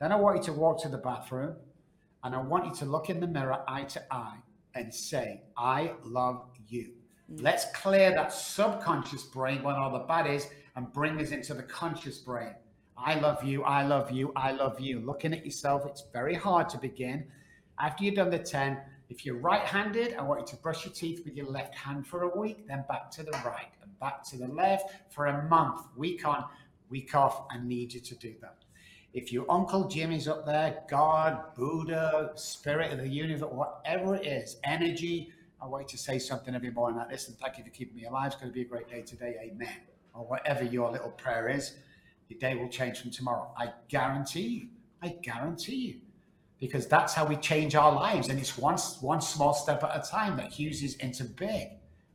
Then 0.00 0.12
I 0.12 0.16
want 0.16 0.38
you 0.38 0.42
to 0.44 0.52
walk 0.52 0.80
to 0.82 0.88
the 0.88 0.98
bathroom 0.98 1.56
and 2.24 2.34
I 2.34 2.40
want 2.40 2.66
you 2.66 2.74
to 2.76 2.84
look 2.84 3.10
in 3.10 3.20
the 3.20 3.26
mirror 3.26 3.62
eye 3.68 3.84
to 3.84 4.02
eye 4.10 4.38
and 4.74 4.92
say, 4.92 5.42
I 5.56 5.92
love 6.04 6.44
you. 6.68 6.92
Mm. 7.30 7.42
Let's 7.42 7.66
clear 7.74 8.10
that 8.12 8.32
subconscious 8.32 9.24
brain 9.24 9.62
when 9.62 9.74
all 9.74 9.90
the 9.90 10.00
bad 10.00 10.26
is 10.26 10.48
and 10.76 10.92
bring 10.92 11.20
us 11.20 11.30
into 11.30 11.54
the 11.54 11.62
conscious 11.62 12.18
brain. 12.18 12.54
I 12.96 13.18
love 13.20 13.44
you, 13.44 13.62
I 13.62 13.84
love 13.84 14.10
you, 14.10 14.32
I 14.34 14.52
love 14.52 14.80
you. 14.80 15.00
Looking 15.00 15.32
at 15.32 15.44
yourself, 15.44 15.84
it's 15.86 16.04
very 16.12 16.34
hard 16.34 16.68
to 16.70 16.78
begin. 16.78 17.26
After 17.78 18.04
you've 18.04 18.16
done 18.16 18.30
the 18.30 18.38
10, 18.38 18.78
if 19.08 19.24
you're 19.24 19.36
right 19.36 19.62
handed, 19.62 20.14
I 20.14 20.22
want 20.22 20.40
you 20.40 20.46
to 20.46 20.56
brush 20.56 20.84
your 20.84 20.92
teeth 20.92 21.24
with 21.24 21.34
your 21.34 21.46
left 21.46 21.74
hand 21.74 22.06
for 22.06 22.22
a 22.22 22.38
week, 22.38 22.66
then 22.66 22.84
back 22.88 23.10
to 23.12 23.22
the 23.22 23.30
right 23.44 23.70
and 23.82 23.98
back 24.00 24.24
to 24.30 24.36
the 24.36 24.48
left 24.48 25.12
for 25.12 25.26
a 25.26 25.48
month, 25.48 25.82
week 25.96 26.26
on, 26.26 26.44
week 26.90 27.14
off. 27.14 27.46
I 27.50 27.58
need 27.58 27.92
you 27.92 28.00
to 28.00 28.14
do 28.16 28.34
that. 28.40 28.64
If 29.14 29.32
your 29.32 29.46
Uncle 29.50 29.88
Jimmy's 29.88 30.28
up 30.28 30.44
there, 30.44 30.82
God, 30.88 31.54
Buddha, 31.54 32.32
Spirit 32.34 32.92
of 32.92 32.98
the 32.98 33.08
universe, 33.08 33.50
whatever 33.50 34.16
it 34.16 34.26
is, 34.26 34.56
energy, 34.64 35.32
I 35.60 35.66
want 35.66 35.84
you 35.84 35.88
to 35.88 35.98
say 35.98 36.18
something 36.18 36.54
every 36.54 36.70
morning 36.70 36.98
like, 36.98 37.10
listen, 37.10 37.34
thank 37.40 37.58
you 37.58 37.64
for 37.64 37.70
keeping 37.70 37.96
me 37.96 38.04
alive. 38.04 38.28
It's 38.28 38.36
going 38.36 38.50
to 38.50 38.54
be 38.54 38.62
a 38.62 38.66
great 38.66 38.88
day 38.88 39.02
today. 39.02 39.36
Amen. 39.42 39.76
Or 40.14 40.24
whatever 40.24 40.62
your 40.62 40.90
little 40.92 41.10
prayer 41.10 41.48
is, 41.48 41.74
your 42.28 42.38
day 42.38 42.54
will 42.54 42.68
change 42.68 43.00
from 43.00 43.10
tomorrow. 43.10 43.50
I 43.56 43.72
guarantee 43.88 44.46
you. 44.46 44.68
I 45.02 45.16
guarantee 45.22 45.76
you. 45.76 46.00
Because 46.60 46.86
that's 46.86 47.14
how 47.14 47.24
we 47.24 47.36
change 47.36 47.74
our 47.74 47.92
lives. 47.92 48.28
And 48.28 48.38
it's 48.38 48.58
one, 48.58 48.76
one 49.00 49.20
small 49.20 49.54
step 49.54 49.82
at 49.84 49.96
a 49.96 50.08
time 50.08 50.36
that 50.36 50.52
fuses 50.52 50.96
into 50.96 51.24
big. 51.24 51.68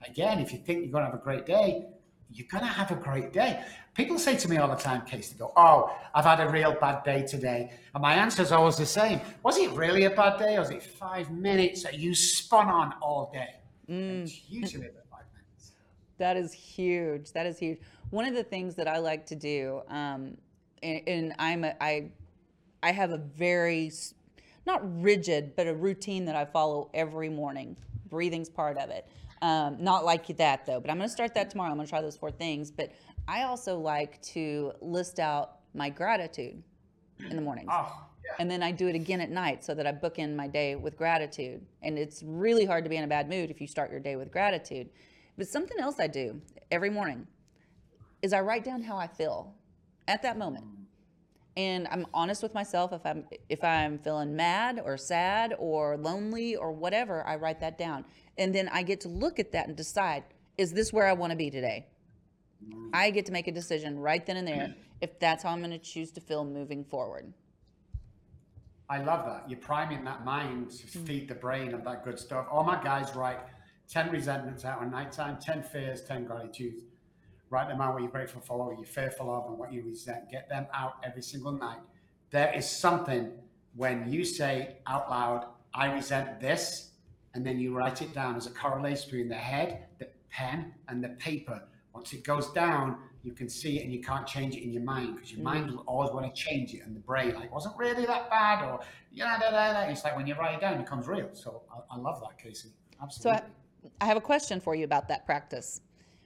Again, 0.08 0.40
if 0.40 0.52
you 0.52 0.60
think 0.60 0.84
you're 0.84 0.92
going 0.92 1.06
to 1.06 1.12
have 1.12 1.20
a 1.20 1.24
great 1.24 1.46
day, 1.46 1.86
you're 2.34 2.48
going 2.50 2.64
to 2.64 2.70
have 2.70 2.92
a 2.92 2.96
great 2.96 3.32
day. 3.32 3.64
People 3.94 4.18
say 4.18 4.36
to 4.36 4.50
me 4.50 4.58
all 4.58 4.68
the 4.68 4.76
time, 4.76 5.06
Case, 5.06 5.30
they 5.30 5.38
go, 5.38 5.52
Oh, 5.56 5.96
I've 6.14 6.26
had 6.26 6.40
a 6.40 6.50
real 6.50 6.76
bad 6.80 7.04
day 7.04 7.24
today. 7.24 7.72
And 7.94 8.02
my 8.02 8.16
answer 8.16 8.42
is 8.42 8.52
always 8.52 8.76
the 8.76 8.86
same. 8.86 9.22
Was 9.44 9.58
it 9.58 9.72
really 9.72 10.06
a 10.06 10.10
bad 10.10 10.40
day? 10.40 10.56
Or 10.56 10.62
was 10.62 10.72
it 10.72 10.82
five 10.82 11.30
minutes 11.32 11.84
that 11.84 12.00
you 12.00 12.16
spun 12.16 12.68
on 12.68 12.94
all 13.02 13.30
day? 13.32 13.56
Mm. 13.90 14.24
It's 14.24 14.50
usually 14.50 14.88
about 14.88 15.06
five 15.12 15.26
minutes. 15.34 15.74
That 16.18 16.38
is 16.38 16.54
huge. 16.54 17.32
That 17.34 17.46
is 17.46 17.60
huge. 17.60 17.80
One 18.10 18.26
of 18.26 18.34
the 18.34 18.44
things 18.44 18.76
that 18.76 18.88
I 18.88 18.98
like 18.98 19.26
to 19.28 19.36
do, 19.36 19.82
um, 19.90 20.38
and, 20.82 21.02
and 21.08 21.34
I'm 21.40 21.64
a, 21.64 21.76
I, 21.82 22.12
I 22.82 22.92
have 22.92 23.12
a 23.12 23.18
very, 23.18 23.92
not 24.66 24.82
rigid, 25.02 25.56
but 25.56 25.68
a 25.68 25.74
routine 25.74 26.26
that 26.26 26.36
I 26.36 26.46
follow 26.46 26.90
every 26.94 27.30
morning. 27.30 27.78
Breathing's 28.10 28.50
part 28.50 28.78
of 28.78 28.90
it. 28.90 29.08
Um, 29.44 29.76
not 29.78 30.06
like 30.06 30.26
that 30.38 30.66
though, 30.66 30.80
but 30.80 30.90
I'm 30.90 30.98
going 30.98 31.10
to 31.10 31.14
start 31.14 31.34
that 31.36 31.50
tomorrow. 31.50 31.70
I'm 31.70 31.76
going 31.76 31.86
to 31.86 31.90
try 31.90 32.02
those 32.02 32.16
four 32.16 32.32
things. 32.32 32.72
But 32.72 32.94
I 33.28 33.44
also 33.44 33.78
like 33.78 34.22
to 34.22 34.72
list 34.80 35.20
out 35.20 35.58
my 35.74 35.90
gratitude 35.90 36.64
in 37.20 37.36
the 37.36 37.42
mornings. 37.42 37.68
Oh, 37.70 38.06
yeah. 38.24 38.32
And 38.40 38.50
then 38.50 38.64
I 38.64 38.72
do 38.72 38.88
it 38.88 38.96
again 38.96 39.20
at 39.20 39.30
night 39.30 39.62
so 39.62 39.76
that 39.76 39.86
I 39.86 39.92
book 39.92 40.18
in 40.18 40.34
my 40.34 40.48
day 40.48 40.76
with 40.76 40.96
gratitude. 40.96 41.62
And 41.82 42.00
it's 42.00 42.24
really 42.26 42.64
hard 42.64 42.86
to 42.86 42.90
be 42.90 42.96
in 42.96 43.04
a 43.04 43.08
bad 43.08 43.28
mood 43.28 43.52
if 43.52 43.60
you 43.60 43.68
start 43.68 43.92
your 43.92 44.00
day 44.00 44.16
with 44.16 44.32
gratitude. 44.32 44.90
But 45.38 45.50
something 45.50 45.78
else 45.78 46.00
I 46.00 46.08
do 46.08 46.40
every 46.72 46.90
morning 46.90 47.28
is 48.22 48.32
I 48.32 48.40
write 48.40 48.64
down 48.64 48.82
how 48.82 48.96
I 48.96 49.08
feel 49.08 49.54
at 50.08 50.22
that 50.22 50.38
moment. 50.38 50.64
And 51.56 51.88
I'm 51.92 52.08
honest 52.14 52.42
with 52.42 52.54
myself 52.54 52.94
if 52.94 53.06
I'm 53.06 53.26
if 53.48 53.64
I'm 53.64 54.00
feeling 54.00 54.36
mad 54.36 54.82
or 54.84 54.98
sad 54.98 55.54
or 55.60 55.98
lonely 55.98 56.56
or 56.56 56.72
whatever, 56.72 57.26
I 57.26 57.36
write 57.36 57.60
that 57.60 57.78
down. 57.78 58.06
And 58.38 58.54
then 58.54 58.70
I 58.70 58.82
get 58.82 59.02
to 59.02 59.08
look 59.08 59.40
at 59.40 59.52
that 59.52 59.68
and 59.68 59.78
decide, 59.78 60.24
is 60.58 60.74
this 60.74 60.92
where 60.92 61.06
I 61.06 61.14
want 61.14 61.32
to 61.32 61.38
be 61.38 61.52
today? 61.52 61.88
I 62.94 63.10
get 63.10 63.26
to 63.28 63.32
make 63.32 63.48
a 63.48 63.52
decision 63.52 64.00
right 64.00 64.26
then 64.26 64.38
and 64.38 64.48
there 64.48 64.74
if 65.02 65.20
that's 65.20 65.44
how 65.44 65.50
I'm 65.50 65.60
going 65.60 65.72
to 65.72 65.78
choose 65.78 66.12
to 66.12 66.22
feel 66.22 66.46
moving 66.46 66.84
forward. 66.86 67.34
I 68.90 69.00
love 69.00 69.26
that. 69.26 69.50
You're 69.50 69.60
priming 69.60 70.04
that 70.06 70.24
mind 70.24 70.72
to 70.72 70.86
mm. 70.86 71.08
feed 71.08 71.28
the 71.28 71.36
brain 71.36 71.74
of 71.74 71.84
that 71.84 72.04
good 72.06 72.20
stuff. 72.20 72.48
All 72.52 72.64
my 72.64 72.82
guys 72.82 73.16
write 73.16 73.40
10 73.90 74.12
resentments 74.12 74.66
out 74.66 74.80
on 74.80 74.92
nighttime, 74.92 75.38
10 75.42 75.64
fears, 75.64 76.02
10 76.04 76.26
gratitudes. 76.26 76.84
Write 77.54 77.68
them 77.68 77.82
out 77.82 77.94
what 77.94 78.02
you're 78.02 78.10
grateful 78.10 78.42
for, 78.42 78.58
what 78.58 78.80
you're 78.80 78.88
fearful 78.88 79.32
of, 79.32 79.46
and 79.48 79.60
what 79.60 79.72
you 79.72 79.84
resent. 79.84 80.28
Get 80.28 80.50
them 80.50 80.66
out 80.74 80.96
every 81.04 81.22
single 81.22 81.52
night. 81.52 81.82
There 82.32 82.52
is 82.52 82.68
something 82.68 83.32
when 83.76 84.12
you 84.12 84.26
say 84.26 84.78
out 84.88 85.08
loud, 85.08 85.46
I 85.72 85.94
resent 85.94 86.40
this, 86.42 86.94
and 87.36 87.46
then 87.46 87.60
you 87.60 87.76
write 87.76 88.02
it 88.02 88.12
down 88.12 88.38
as 88.38 88.48
a 88.48 88.50
correlation 88.50 89.06
between 89.06 89.30
the 89.30 89.36
head, 89.36 89.86
the 90.00 90.08
pen, 90.32 90.74
and 90.88 91.04
the 91.04 91.10
paper. 91.10 91.62
Once 91.94 92.12
it 92.12 92.24
goes 92.24 92.50
down, 92.54 92.98
you 93.22 93.34
can 93.34 93.48
see 93.48 93.78
it 93.78 93.84
and 93.84 93.94
you 93.94 94.02
can't 94.02 94.26
change 94.26 94.56
it 94.56 94.64
in 94.64 94.74
your 94.74 94.82
mind 94.82 95.14
because 95.14 95.32
your 95.32 95.42
mm. 95.42 95.44
mind 95.44 95.70
will 95.70 95.84
always 95.86 96.10
want 96.10 96.26
to 96.26 96.42
change 96.42 96.74
it 96.74 96.82
and 96.84 96.96
the 96.96 97.00
brain 97.02 97.36
like 97.36 97.54
wasn't 97.54 97.78
really 97.78 98.06
that 98.06 98.30
bad 98.30 98.66
or 98.66 98.82
yeah 99.14 99.40
da, 99.40 99.50
da, 99.50 99.74
da. 99.74 99.80
it's 99.90 100.04
like 100.04 100.18
when 100.18 100.28
you 100.28 100.36
write 100.36 100.56
it 100.56 100.60
down 100.60 100.74
it 100.74 100.80
becomes 100.80 101.08
real 101.08 101.30
so 101.32 101.62
I, 101.74 101.96
I 101.96 101.98
love 101.98 102.20
that 102.20 102.38
Casey 102.38 102.68
absolutely 103.02 103.40
so 103.40 103.92
I, 104.02 104.04
I, 104.04 104.08
have 104.08 104.18
a 104.18 104.22
question 104.22 104.60
for 104.60 104.76
you 104.76 104.84
about 104.84 105.08
that 105.08 105.26
practice 105.26 105.80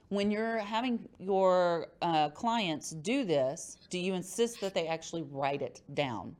when 0.09 0.31
you're 0.31 0.59
having 0.59 0.99
your 1.19 1.87
uh, 2.01 2.29
clients 2.29 2.91
do 2.91 3.25
this 3.25 3.77
do 3.89 3.99
you 3.99 4.13
insist 4.13 4.61
that 4.61 4.73
they 4.73 4.87
actually 4.87 5.23
write 5.23 5.61
it 5.61 5.81
down 5.93 6.35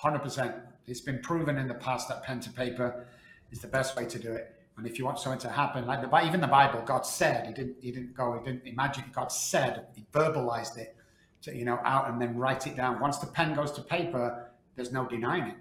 100% 0.00 0.60
it's 0.86 1.00
been 1.00 1.20
proven 1.20 1.58
in 1.58 1.68
the 1.68 1.74
past 1.74 2.08
that 2.08 2.22
pen 2.22 2.40
to 2.40 2.50
paper 2.50 3.06
is 3.50 3.60
the 3.60 3.68
best 3.68 3.96
way 3.96 4.04
to 4.06 4.18
do 4.18 4.32
it. 4.32 4.54
And 4.76 4.86
if 4.86 4.98
you 4.98 5.04
want 5.04 5.18
something 5.18 5.40
to 5.40 5.50
happen, 5.50 5.86
like 5.86 6.08
the 6.08 6.26
even 6.26 6.40
the 6.40 6.46
Bible, 6.46 6.82
God 6.82 7.04
said, 7.04 7.46
He 7.46 7.52
didn't 7.52 7.76
He 7.80 7.90
didn't 7.90 8.14
go, 8.14 8.38
He 8.38 8.50
didn't 8.50 8.66
imagine. 8.66 9.04
God 9.12 9.32
said, 9.32 9.86
He 9.94 10.06
verbalized 10.12 10.78
it, 10.78 10.96
to, 11.42 11.56
you 11.56 11.64
know, 11.64 11.80
out 11.84 12.08
and 12.08 12.20
then 12.20 12.36
write 12.36 12.66
it 12.66 12.76
down. 12.76 13.00
Once 13.00 13.18
the 13.18 13.26
pen 13.26 13.54
goes 13.54 13.72
to 13.72 13.82
paper, 13.82 14.50
there's 14.76 14.92
no 14.92 15.06
denying 15.06 15.44
it. 15.44 15.56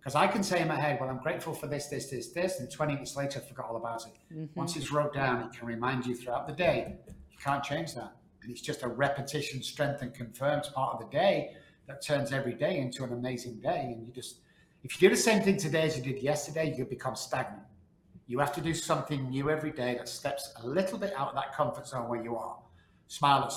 Because 0.00 0.14
I 0.14 0.26
can 0.26 0.42
say 0.42 0.62
in 0.62 0.68
my 0.68 0.80
head, 0.80 0.98
well, 0.98 1.10
I'm 1.10 1.18
grateful 1.18 1.52
for 1.52 1.66
this, 1.66 1.88
this, 1.88 2.08
this, 2.08 2.28
this, 2.28 2.58
and 2.58 2.70
20 2.70 2.94
minutes 2.94 3.16
later, 3.16 3.38
I 3.44 3.46
forgot 3.46 3.66
all 3.68 3.76
about 3.76 4.06
it. 4.06 4.34
Mm-hmm. 4.34 4.58
Once 4.58 4.74
it's 4.76 4.90
wrote 4.90 5.12
down, 5.12 5.42
it 5.42 5.52
can 5.52 5.68
remind 5.68 6.06
you 6.06 6.14
throughout 6.14 6.46
the 6.46 6.54
day. 6.54 6.96
You 7.30 7.36
can't 7.38 7.62
change 7.62 7.94
that. 7.96 8.12
And 8.42 8.50
it's 8.50 8.62
just 8.62 8.82
a 8.82 8.88
repetition, 8.88 9.62
strength, 9.62 10.00
and 10.00 10.14
confirms 10.14 10.68
part 10.68 10.94
of 10.94 11.00
the 11.00 11.16
day 11.16 11.50
that 11.86 12.02
turns 12.02 12.32
every 12.32 12.54
day 12.54 12.78
into 12.78 13.04
an 13.04 13.12
amazing 13.12 13.60
day. 13.60 13.92
And 13.94 14.06
you 14.06 14.12
just, 14.12 14.36
if 14.82 14.94
you 14.94 15.08
do 15.08 15.14
the 15.14 15.20
same 15.20 15.42
thing 15.42 15.58
today 15.58 15.82
as 15.82 15.98
you 15.98 16.02
did 16.02 16.22
yesterday, 16.22 16.74
you 16.76 16.86
become 16.86 17.14
stagnant. 17.14 17.62
You 18.26 18.38
have 18.38 18.54
to 18.54 18.60
do 18.62 18.72
something 18.72 19.28
new 19.28 19.50
every 19.50 19.72
day 19.72 19.96
that 19.96 20.08
steps 20.08 20.54
a 20.62 20.66
little 20.66 20.98
bit 20.98 21.12
out 21.14 21.28
of 21.28 21.34
that 21.34 21.54
comfort 21.54 21.86
zone 21.86 22.08
where 22.08 22.22
you 22.22 22.36
are. 22.36 22.56
Smile 23.08 23.42
at 23.42 23.48